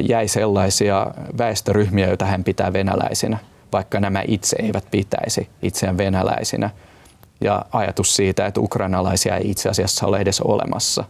jäi 0.00 0.28
sellaisia 0.28 1.06
väestöryhmiä, 1.38 2.06
joita 2.06 2.24
hän 2.24 2.44
pitää 2.44 2.72
venäläisinä, 2.72 3.38
vaikka 3.72 4.00
nämä 4.00 4.22
itse 4.28 4.56
eivät 4.62 4.84
pitäisi 4.90 5.48
itseään 5.62 5.98
venäläisinä. 5.98 6.70
Ja 7.42 7.64
ajatus 7.72 8.16
siitä, 8.16 8.46
että 8.46 8.60
ukrainalaisia 8.60 9.36
ei 9.36 9.50
itse 9.50 9.68
asiassa 9.68 10.06
ole 10.06 10.18
edes 10.18 10.40
olemassa. 10.40 11.04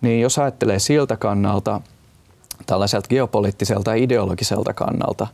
Niin 0.00 0.20
jos 0.20 0.38
ajattelee 0.38 0.78
siltä 0.78 1.16
kannalta, 1.16 1.80
tällaiselta 2.66 3.08
geopoliittiselta 3.08 3.90
ja 3.90 4.02
ideologiselta 4.02 4.72
kannalta, 4.72 5.26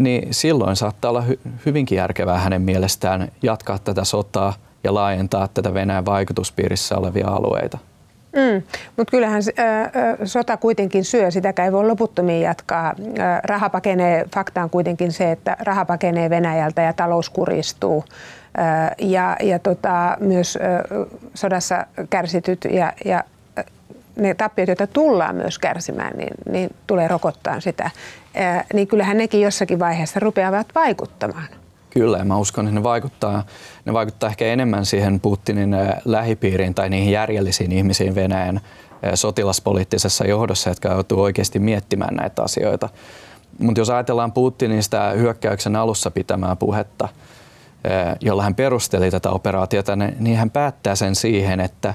niin 0.00 0.34
silloin 0.34 0.76
saattaa 0.76 1.10
olla 1.10 1.24
hy- 1.28 1.50
hyvinkin 1.66 1.96
järkevää 1.96 2.38
hänen 2.38 2.62
mielestään 2.62 3.32
jatkaa 3.42 3.78
tätä 3.78 4.04
sotaa 4.04 4.54
ja 4.84 4.94
laajentaa 4.94 5.48
tätä 5.48 5.74
Venäjän 5.74 6.06
vaikutuspiirissä 6.06 6.96
olevia 6.96 7.28
alueita. 7.28 7.78
Mm, 8.36 8.62
mutta 8.96 9.10
kyllähän 9.10 9.42
äh, 9.58 10.18
sota 10.24 10.56
kuitenkin 10.56 11.04
syö, 11.04 11.30
sitäkään 11.30 11.66
ei 11.66 11.72
voi 11.72 11.86
loputtomiin 11.86 12.42
jatkaa. 12.42 12.86
Äh, 12.88 13.40
raha 13.44 13.70
pakenee, 13.70 14.24
fakta 14.34 14.62
on 14.62 14.70
kuitenkin 14.70 15.12
se, 15.12 15.32
että 15.32 15.56
raha 15.60 15.84
pakenee 15.84 16.30
Venäjältä 16.30 16.82
ja 16.82 16.92
talous 16.92 17.30
kuristuu. 17.30 18.04
Ja 18.98 19.36
ja 19.42 19.58
tota, 19.58 20.16
myös 20.20 20.58
sodassa 21.34 21.86
kärsityt 22.10 22.64
ja, 22.70 22.92
ja 23.04 23.24
ne 24.16 24.34
tappiot, 24.34 24.68
joita 24.68 24.86
tullaan 24.86 25.36
myös 25.36 25.58
kärsimään, 25.58 26.12
niin, 26.16 26.34
niin 26.50 26.70
tulee 26.86 27.08
rokottaa 27.08 27.60
sitä. 27.60 27.90
Niin 28.74 28.88
kyllähän 28.88 29.16
nekin 29.18 29.40
jossakin 29.40 29.78
vaiheessa 29.78 30.20
rupeavat 30.20 30.66
vaikuttamaan. 30.74 31.48
Kyllä, 31.90 32.18
ja 32.18 32.24
mä 32.24 32.36
uskon, 32.36 32.66
että 32.66 32.74
ne 32.74 32.82
vaikuttaa, 32.82 33.44
ne 33.84 33.92
vaikuttaa 33.92 34.30
ehkä 34.30 34.44
enemmän 34.44 34.86
siihen 34.86 35.20
Putinin 35.20 35.74
äh, 35.74 35.88
lähipiiriin 36.04 36.74
tai 36.74 36.88
niihin 36.88 37.12
järjellisiin 37.12 37.72
ihmisiin 37.72 38.14
Venäjän 38.14 38.60
sotilaspoliittisessa 39.14 40.24
johdossa, 40.24 40.70
jotka 40.70 40.88
joutuu 40.88 41.22
oikeasti 41.22 41.58
miettimään 41.58 42.14
näitä 42.14 42.42
asioita. 42.42 42.88
Mutta 43.58 43.80
jos 43.80 43.90
ajatellaan 43.90 44.32
Putinin 44.32 44.82
sitä 44.82 45.10
hyökkäyksen 45.10 45.76
alussa 45.76 46.10
pitämää 46.10 46.56
puhetta, 46.56 47.08
jolla 48.20 48.42
hän 48.42 48.54
perusteli 48.54 49.10
tätä 49.10 49.30
operaatiota, 49.30 49.96
niin 49.96 50.36
hän 50.36 50.50
päättää 50.50 50.94
sen 50.94 51.14
siihen, 51.14 51.60
että 51.60 51.94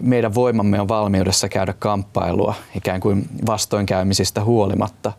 meidän 0.00 0.34
voimamme 0.34 0.80
on 0.80 0.88
valmiudessa 0.88 1.48
käydä 1.48 1.74
kamppailua 1.78 2.54
ikään 2.74 3.00
kuin 3.00 3.28
vastoinkäymisistä 3.46 4.44
huolimatta. 4.44 5.12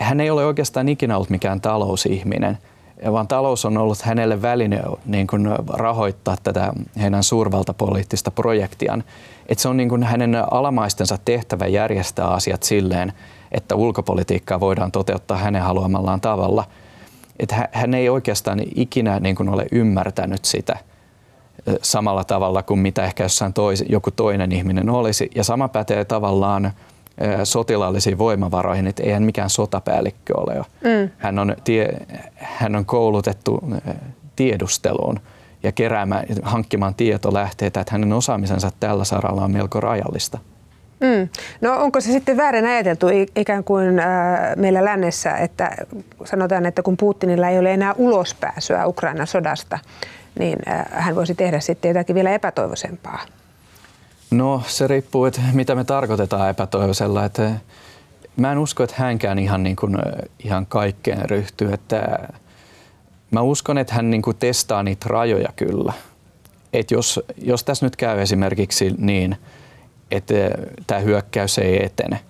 Hän 0.00 0.20
ei 0.20 0.30
ole 0.30 0.44
oikeastaan 0.44 0.88
ikinä 0.88 1.16
ollut 1.16 1.30
mikään 1.30 1.60
talousihminen– 1.60 2.58
vaan 3.12 3.28
talous 3.28 3.64
on 3.64 3.78
ollut 3.78 4.02
hänelle 4.02 4.42
väline 4.42 4.82
niin 5.06 5.26
kuin 5.26 5.48
rahoittaa 5.68 6.36
tätä 6.42 6.72
heidän 7.00 7.22
suurvaltapoliittista 7.22 8.30
projektiaan. 8.30 9.04
Et 9.48 9.58
se 9.58 9.68
on 9.68 9.76
niin 9.76 9.88
kuin 9.88 10.02
hänen 10.02 10.52
alamaistensa 10.52 11.18
tehtävä 11.24 11.66
järjestää 11.66 12.28
asiat 12.28 12.62
silleen, 12.62 13.12
että 13.52 13.74
ulkopolitiikkaa 13.74 14.60
voidaan 14.60 14.92
toteuttaa 14.92 15.36
hänen 15.36 15.62
haluamallaan 15.62 16.20
tavalla. 16.20 16.64
Et 17.38 17.54
hän 17.72 17.94
ei 17.94 18.08
oikeastaan 18.08 18.60
ikinä 18.74 19.20
niin 19.20 19.36
kuin 19.36 19.48
ole 19.48 19.66
ymmärtänyt 19.72 20.44
sitä 20.44 20.76
samalla 21.82 22.24
tavalla 22.24 22.62
kuin 22.62 22.80
mitä 22.80 23.04
ehkä 23.04 23.22
jossain 23.22 23.52
tois, 23.52 23.84
joku 23.88 24.10
toinen 24.10 24.52
ihminen 24.52 24.90
olisi. 24.90 25.30
Ja 25.34 25.44
sama 25.44 25.68
pätee 25.68 26.04
tavallaan 26.04 26.72
sotilaallisiin 27.44 28.18
voimavaroihin, 28.18 28.86
että 28.86 29.02
eihän 29.02 29.22
mikään 29.22 29.50
sotapäällikkö 29.50 30.40
ole. 30.40 30.54
Mm. 30.56 31.10
Hän, 31.18 31.38
on 31.38 31.56
tie, 31.64 31.88
hän 32.36 32.76
on 32.76 32.86
koulutettu 32.86 33.60
tiedusteluun 34.36 35.20
ja 35.62 35.72
keräämään, 35.72 36.26
hankkimaan 36.42 36.94
tietolähteitä, 36.94 37.80
että 37.80 37.92
hänen 37.92 38.12
osaamisensa 38.12 38.70
tällä 38.80 39.04
saralla 39.04 39.44
on 39.44 39.50
melko 39.52 39.80
rajallista. 39.80 40.38
Mm. 41.00 41.28
No 41.60 41.76
onko 41.76 42.00
se 42.00 42.12
sitten 42.12 42.36
väärin 42.36 42.66
ajateltu 42.66 43.06
ikään 43.36 43.64
kuin 43.64 43.98
äh, 43.98 44.06
meillä 44.56 44.84
lännessä, 44.84 45.36
että 45.36 45.76
sanotaan, 46.24 46.66
että 46.66 46.82
kun 46.82 46.96
Putinilla 46.96 47.48
ei 47.48 47.58
ole 47.58 47.74
enää 47.74 47.94
ulospääsyä 47.98 48.86
Ukrainan 48.86 49.26
sodasta, 49.26 49.78
niin 50.38 50.58
äh, 50.68 50.86
hän 50.90 51.14
voisi 51.16 51.34
tehdä 51.34 51.60
sitten 51.60 51.88
jotakin 51.88 52.14
vielä 52.14 52.30
epätoivoisempaa? 52.30 53.20
No 54.30 54.62
se 54.66 54.86
riippuu, 54.86 55.24
että 55.24 55.40
mitä 55.52 55.74
me 55.74 55.84
tarkoitetaan 55.84 56.50
epätoivoisella. 56.50 57.24
Että 57.24 57.50
mä 58.36 58.52
en 58.52 58.58
usko, 58.58 58.82
että 58.82 58.96
hänkään 58.98 59.38
ihan, 59.38 59.62
niin 59.62 59.76
kuin, 59.76 59.96
ihan 60.44 60.66
kaikkeen 60.66 61.30
ryhtyy. 61.30 61.72
Että 61.72 62.28
mä 63.30 63.40
uskon, 63.40 63.78
että 63.78 63.94
hän 63.94 64.10
niin 64.10 64.22
kuin 64.22 64.36
testaa 64.36 64.82
niitä 64.82 65.06
rajoja 65.08 65.48
kyllä. 65.56 65.92
Että 66.72 66.94
jos, 66.94 67.20
jos 67.36 67.64
tässä 67.64 67.86
nyt 67.86 67.96
käy 67.96 68.20
esimerkiksi 68.20 68.94
niin, 68.98 69.36
että 70.10 70.34
tämä 70.86 71.00
hyökkäys 71.00 71.58
ei 71.58 71.84
etene, 71.84 72.20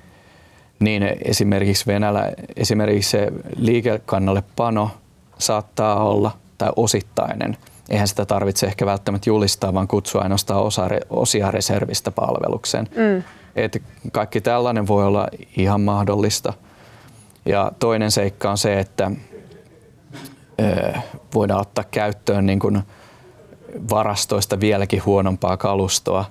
niin 0.80 1.02
esimerkiksi 1.24 1.86
Venäjä, 1.86 2.32
esimerkiksi 2.56 3.10
se 3.10 3.32
liikekannalle 3.56 4.42
pano 4.56 4.90
saattaa 5.38 6.04
olla, 6.04 6.30
tai 6.58 6.70
osittainen– 6.76 7.56
eihän 7.90 8.08
sitä 8.08 8.26
tarvitse 8.26 8.66
ehkä 8.66 8.86
välttämättä 8.86 9.30
julistaa, 9.30 9.74
vaan 9.74 9.88
kutsua 9.88 10.22
ainoastaan 10.22 10.62
osa, 10.62 10.88
osia 11.10 11.50
reservistä 11.50 12.10
palvelukseen. 12.10 12.88
Mm. 12.96 13.22
Et 13.56 13.82
kaikki 14.12 14.40
tällainen 14.40 14.86
voi 14.86 15.06
olla 15.06 15.28
ihan 15.56 15.80
mahdollista. 15.80 16.52
Ja 17.46 17.72
toinen 17.78 18.10
seikka 18.10 18.50
on 18.50 18.58
se, 18.58 18.78
että 18.78 19.10
ö, 20.60 20.94
voidaan 21.34 21.60
ottaa 21.60 21.84
käyttöön 21.90 22.46
niin 22.46 22.58
kun 22.58 22.82
varastoista 23.90 24.60
vieläkin 24.60 25.04
huonompaa 25.04 25.56
kalustoa 25.56 26.24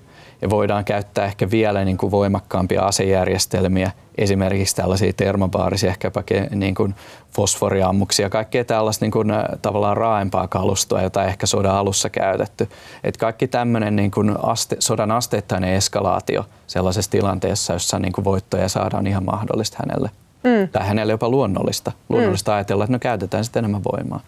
ja 0.45 0.49
voidaan 0.49 0.85
käyttää 0.85 1.25
ehkä 1.25 1.51
vielä 1.51 1.85
niin 1.85 1.97
kuin 1.97 2.11
voimakkaampia 2.11 2.81
asejärjestelmiä, 2.81 3.91
esimerkiksi 4.17 4.75
tällaisia 4.75 5.13
termobaarisia, 5.13 5.89
ehkäpä 5.89 6.23
niin 6.55 6.75
kuin 6.75 6.95
fosforiammuksia, 7.31 8.29
kaikkea 8.29 8.65
tällaista 8.65 9.05
niin 9.05 9.11
kuin, 9.11 9.27
tavallaan 9.61 9.97
raaempaa 9.97 10.47
kalustoa, 10.47 11.01
jota 11.01 11.23
ehkä 11.23 11.45
sodan 11.45 11.75
alussa 11.75 12.09
käytetty. 12.09 12.69
Et 13.03 13.17
kaikki 13.17 13.47
tämmöinen 13.47 13.95
niin 13.95 14.11
kuin 14.11 14.35
aste, 14.43 14.75
sodan 14.79 15.11
asteittainen 15.11 15.73
eskalaatio 15.73 16.45
sellaisessa 16.67 17.11
tilanteessa, 17.11 17.73
jossa 17.73 17.99
niin 17.99 18.13
kuin 18.13 18.25
voittoja 18.25 18.69
saadaan 18.69 19.07
ihan 19.07 19.25
mahdollista 19.25 19.77
hänelle. 19.79 20.09
Mm. 20.43 20.69
Tai 20.71 20.87
hänelle 20.87 21.13
jopa 21.13 21.29
luonnollista. 21.29 21.91
Luonnollista 22.09 22.51
mm. 22.51 22.55
ajatella, 22.55 22.83
että 22.83 22.93
no 22.93 22.99
käytetään 22.99 23.43
sitten 23.43 23.61
enemmän 23.61 23.83
voimaa. 23.83 24.19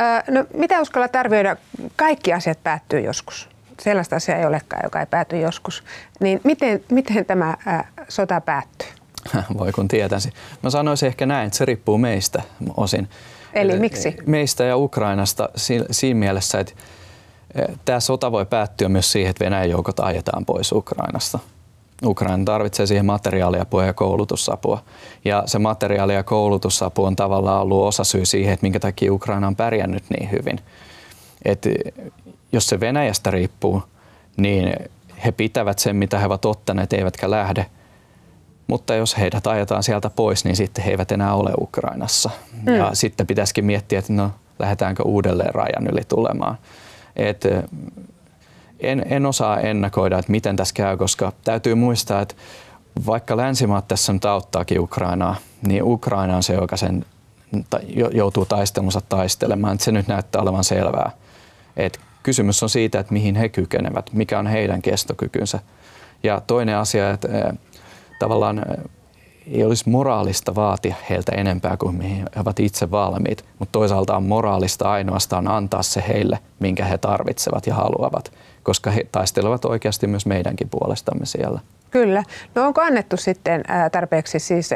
Öö, 0.00 0.34
no 0.34 0.44
mitä 0.54 0.80
uskallat 0.80 1.16
arvioida? 1.16 1.56
Kaikki 1.96 2.32
asiat 2.32 2.58
päättyy 2.62 3.00
joskus 3.00 3.55
sellaista 3.82 4.16
asiaa 4.16 4.38
ei 4.38 4.46
olekaan, 4.46 4.82
joka 4.84 5.00
ei 5.00 5.06
pääty 5.06 5.40
joskus. 5.40 5.84
Niin 6.20 6.40
miten, 6.44 6.84
miten 6.90 7.24
tämä 7.24 7.56
ää, 7.66 7.88
sota 8.08 8.40
päättyy? 8.40 8.88
Voi 9.58 9.72
kun 9.72 9.88
tietäisi. 9.88 10.32
Mä 10.62 10.70
sanoisin 10.70 11.06
ehkä 11.06 11.26
näin, 11.26 11.46
että 11.46 11.58
se 11.58 11.64
riippuu 11.64 11.98
meistä 11.98 12.42
osin. 12.76 13.08
Eli 13.54 13.78
miksi? 13.78 14.16
Meistä 14.26 14.64
ja 14.64 14.76
Ukrainasta 14.76 15.48
siinä 15.90 16.18
mielessä, 16.18 16.60
että 16.60 16.72
tämä 17.84 18.00
sota 18.00 18.32
voi 18.32 18.46
päättyä 18.46 18.88
myös 18.88 19.12
siihen, 19.12 19.30
että 19.30 19.44
Venäjän 19.44 19.70
joukot 19.70 20.00
ajetaan 20.00 20.44
pois 20.44 20.72
Ukrainasta. 20.72 21.38
Ukraina 22.04 22.44
tarvitsee 22.44 22.86
siihen 22.86 23.06
materiaaliapua 23.06 23.84
ja 23.84 23.92
koulutusapua. 23.92 24.82
Ja 25.24 25.42
se 25.46 25.58
materiaali- 25.58 26.14
ja 26.14 26.22
koulutusapu 26.22 27.04
on 27.04 27.16
tavallaan 27.16 27.62
ollut 27.62 27.84
osa 27.84 28.04
syy 28.04 28.26
siihen, 28.26 28.52
että 28.52 28.64
minkä 28.64 28.80
takia 28.80 29.12
Ukraina 29.12 29.46
on 29.46 29.56
pärjännyt 29.56 30.04
niin 30.10 30.30
hyvin. 30.30 30.60
Et 31.44 31.66
jos 32.52 32.66
se 32.66 32.80
Venäjästä 32.80 33.30
riippuu, 33.30 33.82
niin 34.36 34.74
he 35.24 35.32
pitävät 35.32 35.78
sen, 35.78 35.96
mitä 35.96 36.18
he 36.18 36.26
ovat 36.26 36.44
ottaneet, 36.44 36.92
eivätkä 36.92 37.30
lähde. 37.30 37.66
Mutta 38.66 38.94
jos 38.94 39.18
heidät 39.18 39.46
ajetaan 39.46 39.82
sieltä 39.82 40.10
pois, 40.10 40.44
niin 40.44 40.56
sitten 40.56 40.84
he 40.84 40.90
eivät 40.90 41.12
enää 41.12 41.34
ole 41.34 41.52
Ukrainassa. 41.60 42.30
Mm. 42.66 42.74
Ja 42.74 42.90
sitten 42.92 43.26
pitäisikin 43.26 43.64
miettiä, 43.64 43.98
että 43.98 44.12
no, 44.12 44.30
lähdetäänkö 44.58 45.02
uudelleen 45.02 45.54
rajan 45.54 45.86
yli 45.92 46.02
tulemaan. 46.08 46.58
Et, 47.16 47.44
en, 48.80 49.06
en 49.08 49.26
osaa 49.26 49.60
ennakoida, 49.60 50.18
että 50.18 50.30
miten 50.30 50.56
tässä 50.56 50.74
käy, 50.74 50.96
koska 50.96 51.32
täytyy 51.44 51.74
muistaa, 51.74 52.20
että 52.20 52.34
vaikka 53.06 53.36
länsimaat 53.36 53.88
tässä 53.88 54.12
nyt 54.12 54.24
auttaakin 54.24 54.80
Ukrainaa, 54.80 55.36
niin 55.66 55.82
Ukraina 55.82 56.36
on 56.36 56.42
se, 56.42 56.54
joka 56.54 56.76
sen 56.76 57.04
joutuu 58.12 58.44
taistelunsa 58.44 59.00
taistelemaan. 59.08 59.78
Se 59.78 59.92
nyt 59.92 60.08
näyttää 60.08 60.42
olevan 60.42 60.64
selvää. 60.64 61.10
Et 61.76 62.00
kysymys 62.26 62.62
on 62.62 62.68
siitä, 62.68 63.00
että 63.00 63.12
mihin 63.12 63.34
he 63.34 63.48
kykenevät, 63.48 64.12
mikä 64.12 64.38
on 64.38 64.46
heidän 64.46 64.82
kestokykynsä. 64.82 65.60
Ja 66.22 66.42
toinen 66.46 66.76
asia, 66.76 67.10
että 67.10 67.28
tavallaan 68.18 68.64
ei 69.46 69.64
olisi 69.64 69.88
moraalista 69.88 70.54
vaatia 70.54 70.94
heiltä 71.10 71.32
enempää 71.32 71.76
kuin 71.76 71.94
mihin 71.94 72.16
he 72.16 72.40
ovat 72.40 72.60
itse 72.60 72.90
valmiit, 72.90 73.44
mutta 73.58 73.72
toisaalta 73.72 74.16
on 74.16 74.22
moraalista 74.22 74.90
ainoastaan 74.90 75.48
antaa 75.48 75.82
se 75.82 76.04
heille, 76.08 76.38
minkä 76.58 76.84
he 76.84 76.98
tarvitsevat 76.98 77.66
ja 77.66 77.74
haluavat, 77.74 78.32
koska 78.62 78.90
he 78.90 79.06
taistelevat 79.12 79.64
oikeasti 79.64 80.06
myös 80.06 80.26
meidänkin 80.26 80.68
puolestamme 80.68 81.26
siellä. 81.26 81.60
Kyllä. 81.96 82.22
No 82.54 82.66
onko 82.66 82.80
annettu 82.80 83.16
sitten 83.16 83.64
tarpeeksi? 83.92 84.38
Siis 84.38 84.70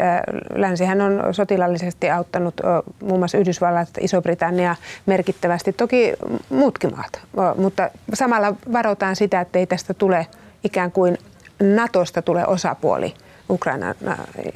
länsihän 0.54 1.00
on 1.00 1.34
sotilallisesti 1.34 2.10
auttanut 2.10 2.54
muun 3.02 3.18
muassa 3.18 3.38
Yhdysvallat, 3.38 3.88
Iso-Britannia 4.00 4.76
merkittävästi, 5.06 5.72
toki 5.72 6.12
muutkin 6.50 6.96
maat, 6.96 7.20
mutta 7.56 7.90
samalla 8.14 8.54
varotaan 8.72 9.16
sitä, 9.16 9.40
että 9.40 9.58
ei 9.58 9.66
tästä 9.66 9.94
tule 9.94 10.26
ikään 10.64 10.92
kuin 10.92 11.18
Natosta 11.62 12.22
tule 12.22 12.46
osapuoli 12.46 13.14
Ukrainan 13.50 13.94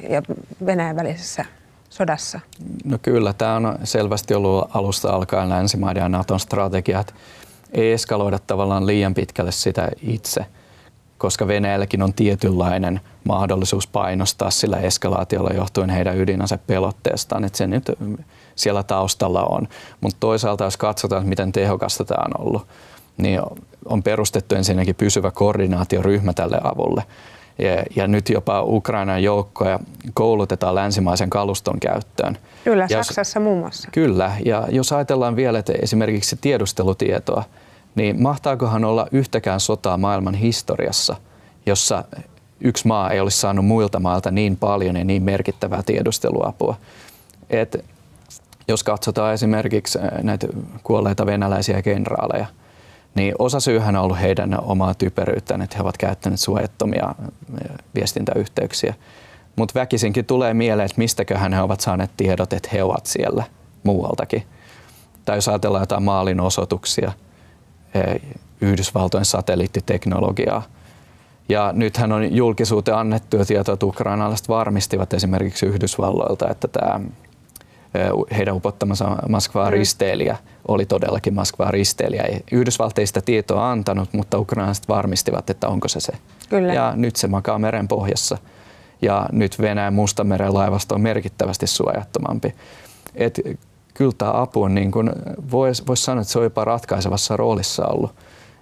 ja 0.09 0.21
Venäjän 0.65 0.95
välisessä 0.95 1.45
sodassa? 1.89 2.39
No 2.85 2.97
kyllä, 3.01 3.33
tämä 3.33 3.55
on 3.55 3.79
selvästi 3.83 4.33
ollut 4.33 4.69
alusta 4.73 5.09
alkaen 5.09 5.49
länsimaiden 5.49 6.01
ja 6.01 6.09
Naton 6.09 6.39
strategia, 6.39 6.99
että 6.99 7.13
ei 7.71 7.91
eskaloida 7.91 8.39
tavallaan 8.47 8.87
liian 8.87 9.13
pitkälle 9.13 9.51
sitä 9.51 9.89
itse– 10.01 10.45
koska 11.17 11.47
Venäjälläkin 11.47 12.03
on 12.03 12.13
tietynlainen 12.13 13.01
mahdollisuus 13.23 13.87
painostaa 13.87 14.51
sillä 14.51 14.77
eskalaatiolla 14.77 15.49
johtuen 15.49 15.89
heidän 15.89 16.17
ydinasepelotteestaan, 16.17 17.43
että 17.43 17.57
se 17.57 17.67
nyt 17.67 17.91
siellä 18.55 18.83
taustalla 18.83 19.43
on. 19.43 19.67
Mutta 20.01 20.17
toisaalta 20.19 20.63
jos 20.63 20.77
katsotaan, 20.77 21.27
miten 21.27 21.51
tehokasta 21.51 22.05
tämä 22.05 22.23
on 22.25 22.47
ollut, 22.47 22.67
niin 23.17 23.41
on 23.85 24.03
perustettu 24.03 24.55
ensinnäkin 24.55 24.95
pysyvä 24.95 25.31
koordinaatioryhmä 25.31 26.33
tälle 26.33 26.59
avulle. 26.63 27.03
Ja, 27.59 27.83
ja 27.95 28.07
nyt 28.07 28.29
jopa 28.29 28.61
Ukrainan 28.61 29.23
joukkoja 29.23 29.79
koulutetaan 30.13 30.75
länsimaisen 30.75 31.29
kaluston 31.29 31.79
käyttöön. 31.79 32.37
Kyllä, 32.63 32.87
ja 32.89 33.03
Saksassa 33.03 33.39
muun 33.39 33.59
muassa. 33.59 33.89
Kyllä, 33.91 34.31
ja 34.45 34.67
jos 34.69 34.91
ajatellaan 34.91 35.35
vielä, 35.35 35.59
että 35.59 35.73
esimerkiksi 35.81 36.37
tiedustelutietoa, 36.41 37.43
niin 37.95 38.21
mahtaakohan 38.21 38.85
olla 38.85 39.07
yhtäkään 39.11 39.59
sotaa 39.59 39.97
maailman 39.97 40.33
historiassa, 40.33 41.15
jossa 41.65 42.03
yksi 42.61 42.87
maa 42.87 43.11
ei 43.11 43.19
olisi 43.19 43.39
saanut 43.39 43.65
muilta 43.65 43.99
mailta 43.99 44.31
niin 44.31 44.57
paljon 44.57 44.95
ja 44.95 45.03
niin 45.03 45.23
merkittävää 45.23 45.83
tiedusteluapua. 45.83 46.75
Et 47.49 47.85
jos 48.67 48.83
katsotaan 48.83 49.33
esimerkiksi 49.33 49.99
äh, 49.99 50.23
näitä 50.23 50.47
kuolleita 50.83 51.25
venäläisiä 51.25 51.81
kenraaleja, 51.81 52.45
niin 53.15 53.35
osa 53.39 53.59
syyhän 53.59 53.95
on 53.95 54.03
ollut 54.03 54.21
heidän 54.21 54.57
omaa 54.61 54.93
typeryyttään, 54.93 55.61
että 55.61 55.75
he 55.77 55.81
ovat 55.81 55.97
käyttäneet 55.97 56.39
suojattomia 56.39 57.05
äh, 57.07 57.25
viestintäyhteyksiä. 57.95 58.93
Mutta 59.55 59.79
väkisinkin 59.79 60.25
tulee 60.25 60.53
mieleen, 60.53 60.85
että 60.85 60.97
mistäköhän 60.97 61.53
he 61.53 61.61
ovat 61.61 61.81
saaneet 61.81 62.11
tiedot, 62.17 62.53
että 62.53 62.69
he 62.73 62.83
ovat 62.83 63.05
siellä 63.05 63.43
muualtakin. 63.83 64.43
Tai 65.25 65.37
jos 65.37 65.47
ajatellaan 65.47 65.81
jotain 65.81 66.03
maalin 66.03 66.39
osoituksia– 66.39 67.11
Yhdysvaltojen 68.61 69.25
satelliittiteknologiaa. 69.25 70.63
Ja 71.49 71.71
nythän 71.73 72.11
on 72.11 72.35
julkisuuteen 72.35 72.97
annettu 72.97 73.45
tietoa, 73.45 73.73
että 73.73 73.85
ukrainalaiset 73.85 74.49
varmistivat 74.49 75.13
esimerkiksi 75.13 75.65
Yhdysvalloilta, 75.65 76.49
että 76.49 76.67
tämä 76.67 76.99
eh, 77.95 78.37
heidän 78.37 78.55
upottamansa 78.55 79.17
Moskvaa 79.29 79.65
mm. 79.65 79.71
risteilijä 79.71 80.37
oli 80.67 80.85
todellakin 80.85 81.33
Moskvaa 81.33 81.71
risteilijä. 81.71 82.23
Yhdysvallat 82.51 82.99
ei 82.99 83.07
sitä 83.07 83.21
tietoa 83.21 83.71
antanut, 83.71 84.13
mutta 84.13 84.39
ukrainalaiset 84.39 84.87
varmistivat, 84.87 85.49
että 85.49 85.67
onko 85.67 85.87
se 85.87 85.99
se. 85.99 86.13
Kyllä. 86.49 86.73
Ja 86.73 86.93
nyt 86.95 87.15
se 87.15 87.27
makaa 87.27 87.59
meren 87.59 87.87
pohjassa. 87.87 88.37
Ja 89.01 89.29
nyt 89.31 89.61
Venäjän 89.61 89.93
Mustameren 89.93 90.53
laivasto 90.53 90.95
on 90.95 91.01
merkittävästi 91.01 91.67
suojattomampi. 91.67 92.55
Et 93.15 93.41
kyllä 93.95 94.13
tämä 94.17 94.41
apu 94.41 94.63
on, 94.63 94.75
niin 94.75 94.91
kuin, 94.91 95.11
voisi 95.51 95.83
vois 95.87 96.05
sanoa, 96.05 96.21
että 96.21 96.31
se 96.31 96.39
on 96.39 96.43
jopa 96.43 96.65
ratkaisevassa 96.65 97.37
roolissa 97.37 97.87
ollut. 97.87 98.15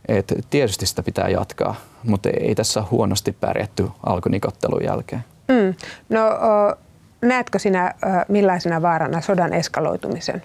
Et 0.07 0.33
tietysti 0.49 0.85
sitä 0.85 1.03
pitää 1.03 1.29
jatkaa, 1.29 1.75
mutta 2.03 2.29
ei 2.29 2.55
tässä 2.55 2.83
huonosti 2.91 3.31
pärjätty 3.31 3.87
alkunikottelun 4.05 4.83
jälkeen. 4.83 5.23
Mm. 5.47 5.73
No, 6.09 6.21
näetkö 7.21 7.59
sinä 7.59 7.93
millaisena 8.27 8.81
vaarana 8.81 9.21
sodan 9.21 9.53
eskaloitumisen? 9.53 10.43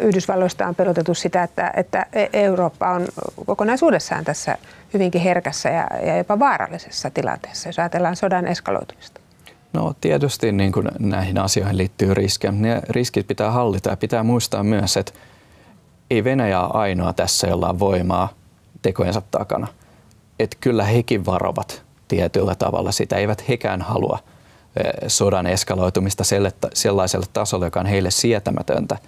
Yhdysvalloista 0.00 0.66
on 0.66 0.74
pelotettu 0.74 1.14
sitä, 1.14 1.42
että, 1.42 1.72
että 1.76 2.06
e- 2.12 2.28
Eurooppa 2.32 2.90
on 2.90 3.06
kokonaisuudessaan 3.46 4.24
tässä 4.24 4.56
hyvinkin 4.94 5.20
herkässä 5.20 5.68
ja, 5.68 5.86
ja 6.02 6.16
jopa 6.16 6.38
vaarallisessa 6.38 7.10
tilanteessa, 7.10 7.68
jos 7.68 7.78
ajatellaan 7.78 8.16
sodan 8.16 8.46
eskaloitumista. 8.46 9.20
No 9.76 9.94
tietysti 10.00 10.52
niin 10.52 10.72
kuin 10.72 10.88
näihin 10.98 11.38
asioihin 11.38 11.76
liittyy 11.76 12.14
riskejä. 12.14 12.52
Ne 12.52 12.82
riskit 12.88 13.26
pitää 13.26 13.50
hallita 13.50 13.90
ja 13.90 13.96
pitää 13.96 14.22
muistaa 14.22 14.62
myös, 14.62 14.96
että 14.96 15.12
ei 16.10 16.24
Venäjä 16.24 16.60
ole 16.60 16.70
ainoa 16.72 17.12
tässä, 17.12 17.46
jolla 17.46 17.68
on 17.68 17.78
voimaa 17.78 18.28
tekojensa 18.82 19.22
takana. 19.30 19.66
Että 20.38 20.56
kyllä 20.60 20.84
hekin 20.84 21.26
varovat 21.26 21.82
tietyllä 22.08 22.54
tavalla 22.54 22.92
sitä. 22.92 23.16
Eivät 23.16 23.48
hekään 23.48 23.82
halua 23.82 24.18
sodan 25.06 25.46
eskaloitumista 25.46 26.24
sellaiselle 26.74 27.26
tasolle, 27.32 27.66
joka 27.66 27.80
on 27.80 27.86
heille 27.86 28.10
sietämätöntä, 28.10 28.98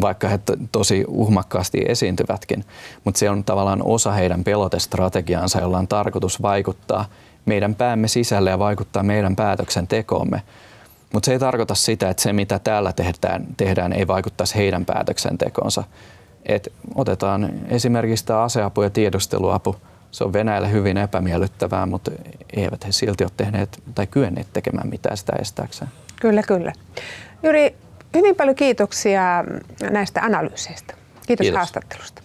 vaikka 0.00 0.28
he 0.28 0.40
tosi 0.72 1.04
uhmakkaasti 1.08 1.84
esiintyvätkin. 1.88 2.64
Mutta 3.04 3.18
se 3.18 3.30
on 3.30 3.44
tavallaan 3.44 3.82
osa 3.82 4.12
heidän 4.12 4.44
pelotestrategiaansa, 4.44 5.60
jolla 5.60 5.78
on 5.78 5.88
tarkoitus 5.88 6.42
vaikuttaa– 6.42 7.04
meidän 7.46 7.74
päämme 7.74 8.08
sisälle 8.08 8.50
ja 8.50 8.58
vaikuttaa 8.58 9.02
meidän 9.02 9.36
päätöksentekoomme. 9.36 10.42
Mutta 11.12 11.26
se 11.26 11.32
ei 11.32 11.38
tarkoita 11.38 11.74
sitä, 11.74 12.10
että 12.10 12.22
se 12.22 12.32
mitä 12.32 12.58
täällä 12.58 12.92
tehdään, 12.92 13.46
tehdään 13.56 13.92
ei 13.92 14.06
vaikuttaisi 14.06 14.54
heidän 14.54 14.84
päätöksentekoonsa. 14.84 15.84
Et 16.46 16.72
otetaan 16.94 17.50
esimerkiksi 17.68 18.26
tämä 18.26 18.42
aseapu 18.42 18.82
ja 18.82 18.90
tiedusteluapu. 18.90 19.76
Se 20.10 20.24
on 20.24 20.32
Venäjälle 20.32 20.72
hyvin 20.72 20.96
epämiellyttävää, 20.96 21.86
mutta 21.86 22.10
eivät 22.56 22.86
he 22.86 22.92
silti 22.92 23.24
ole 23.24 23.30
tehneet 23.36 23.82
tai 23.94 24.06
kyenneet 24.06 24.46
tekemään 24.52 24.88
mitään 24.88 25.16
sitä 25.16 25.32
estääkseen. 25.40 25.90
Kyllä, 26.20 26.42
kyllä. 26.42 26.72
Juri, 27.42 27.76
hyvin 28.14 28.36
paljon 28.36 28.56
kiitoksia 28.56 29.44
näistä 29.90 30.20
analyyseistä. 30.20 30.94
Kiitos, 31.26 31.44
Kiitos. 31.44 31.56
haastattelusta. 31.56 32.22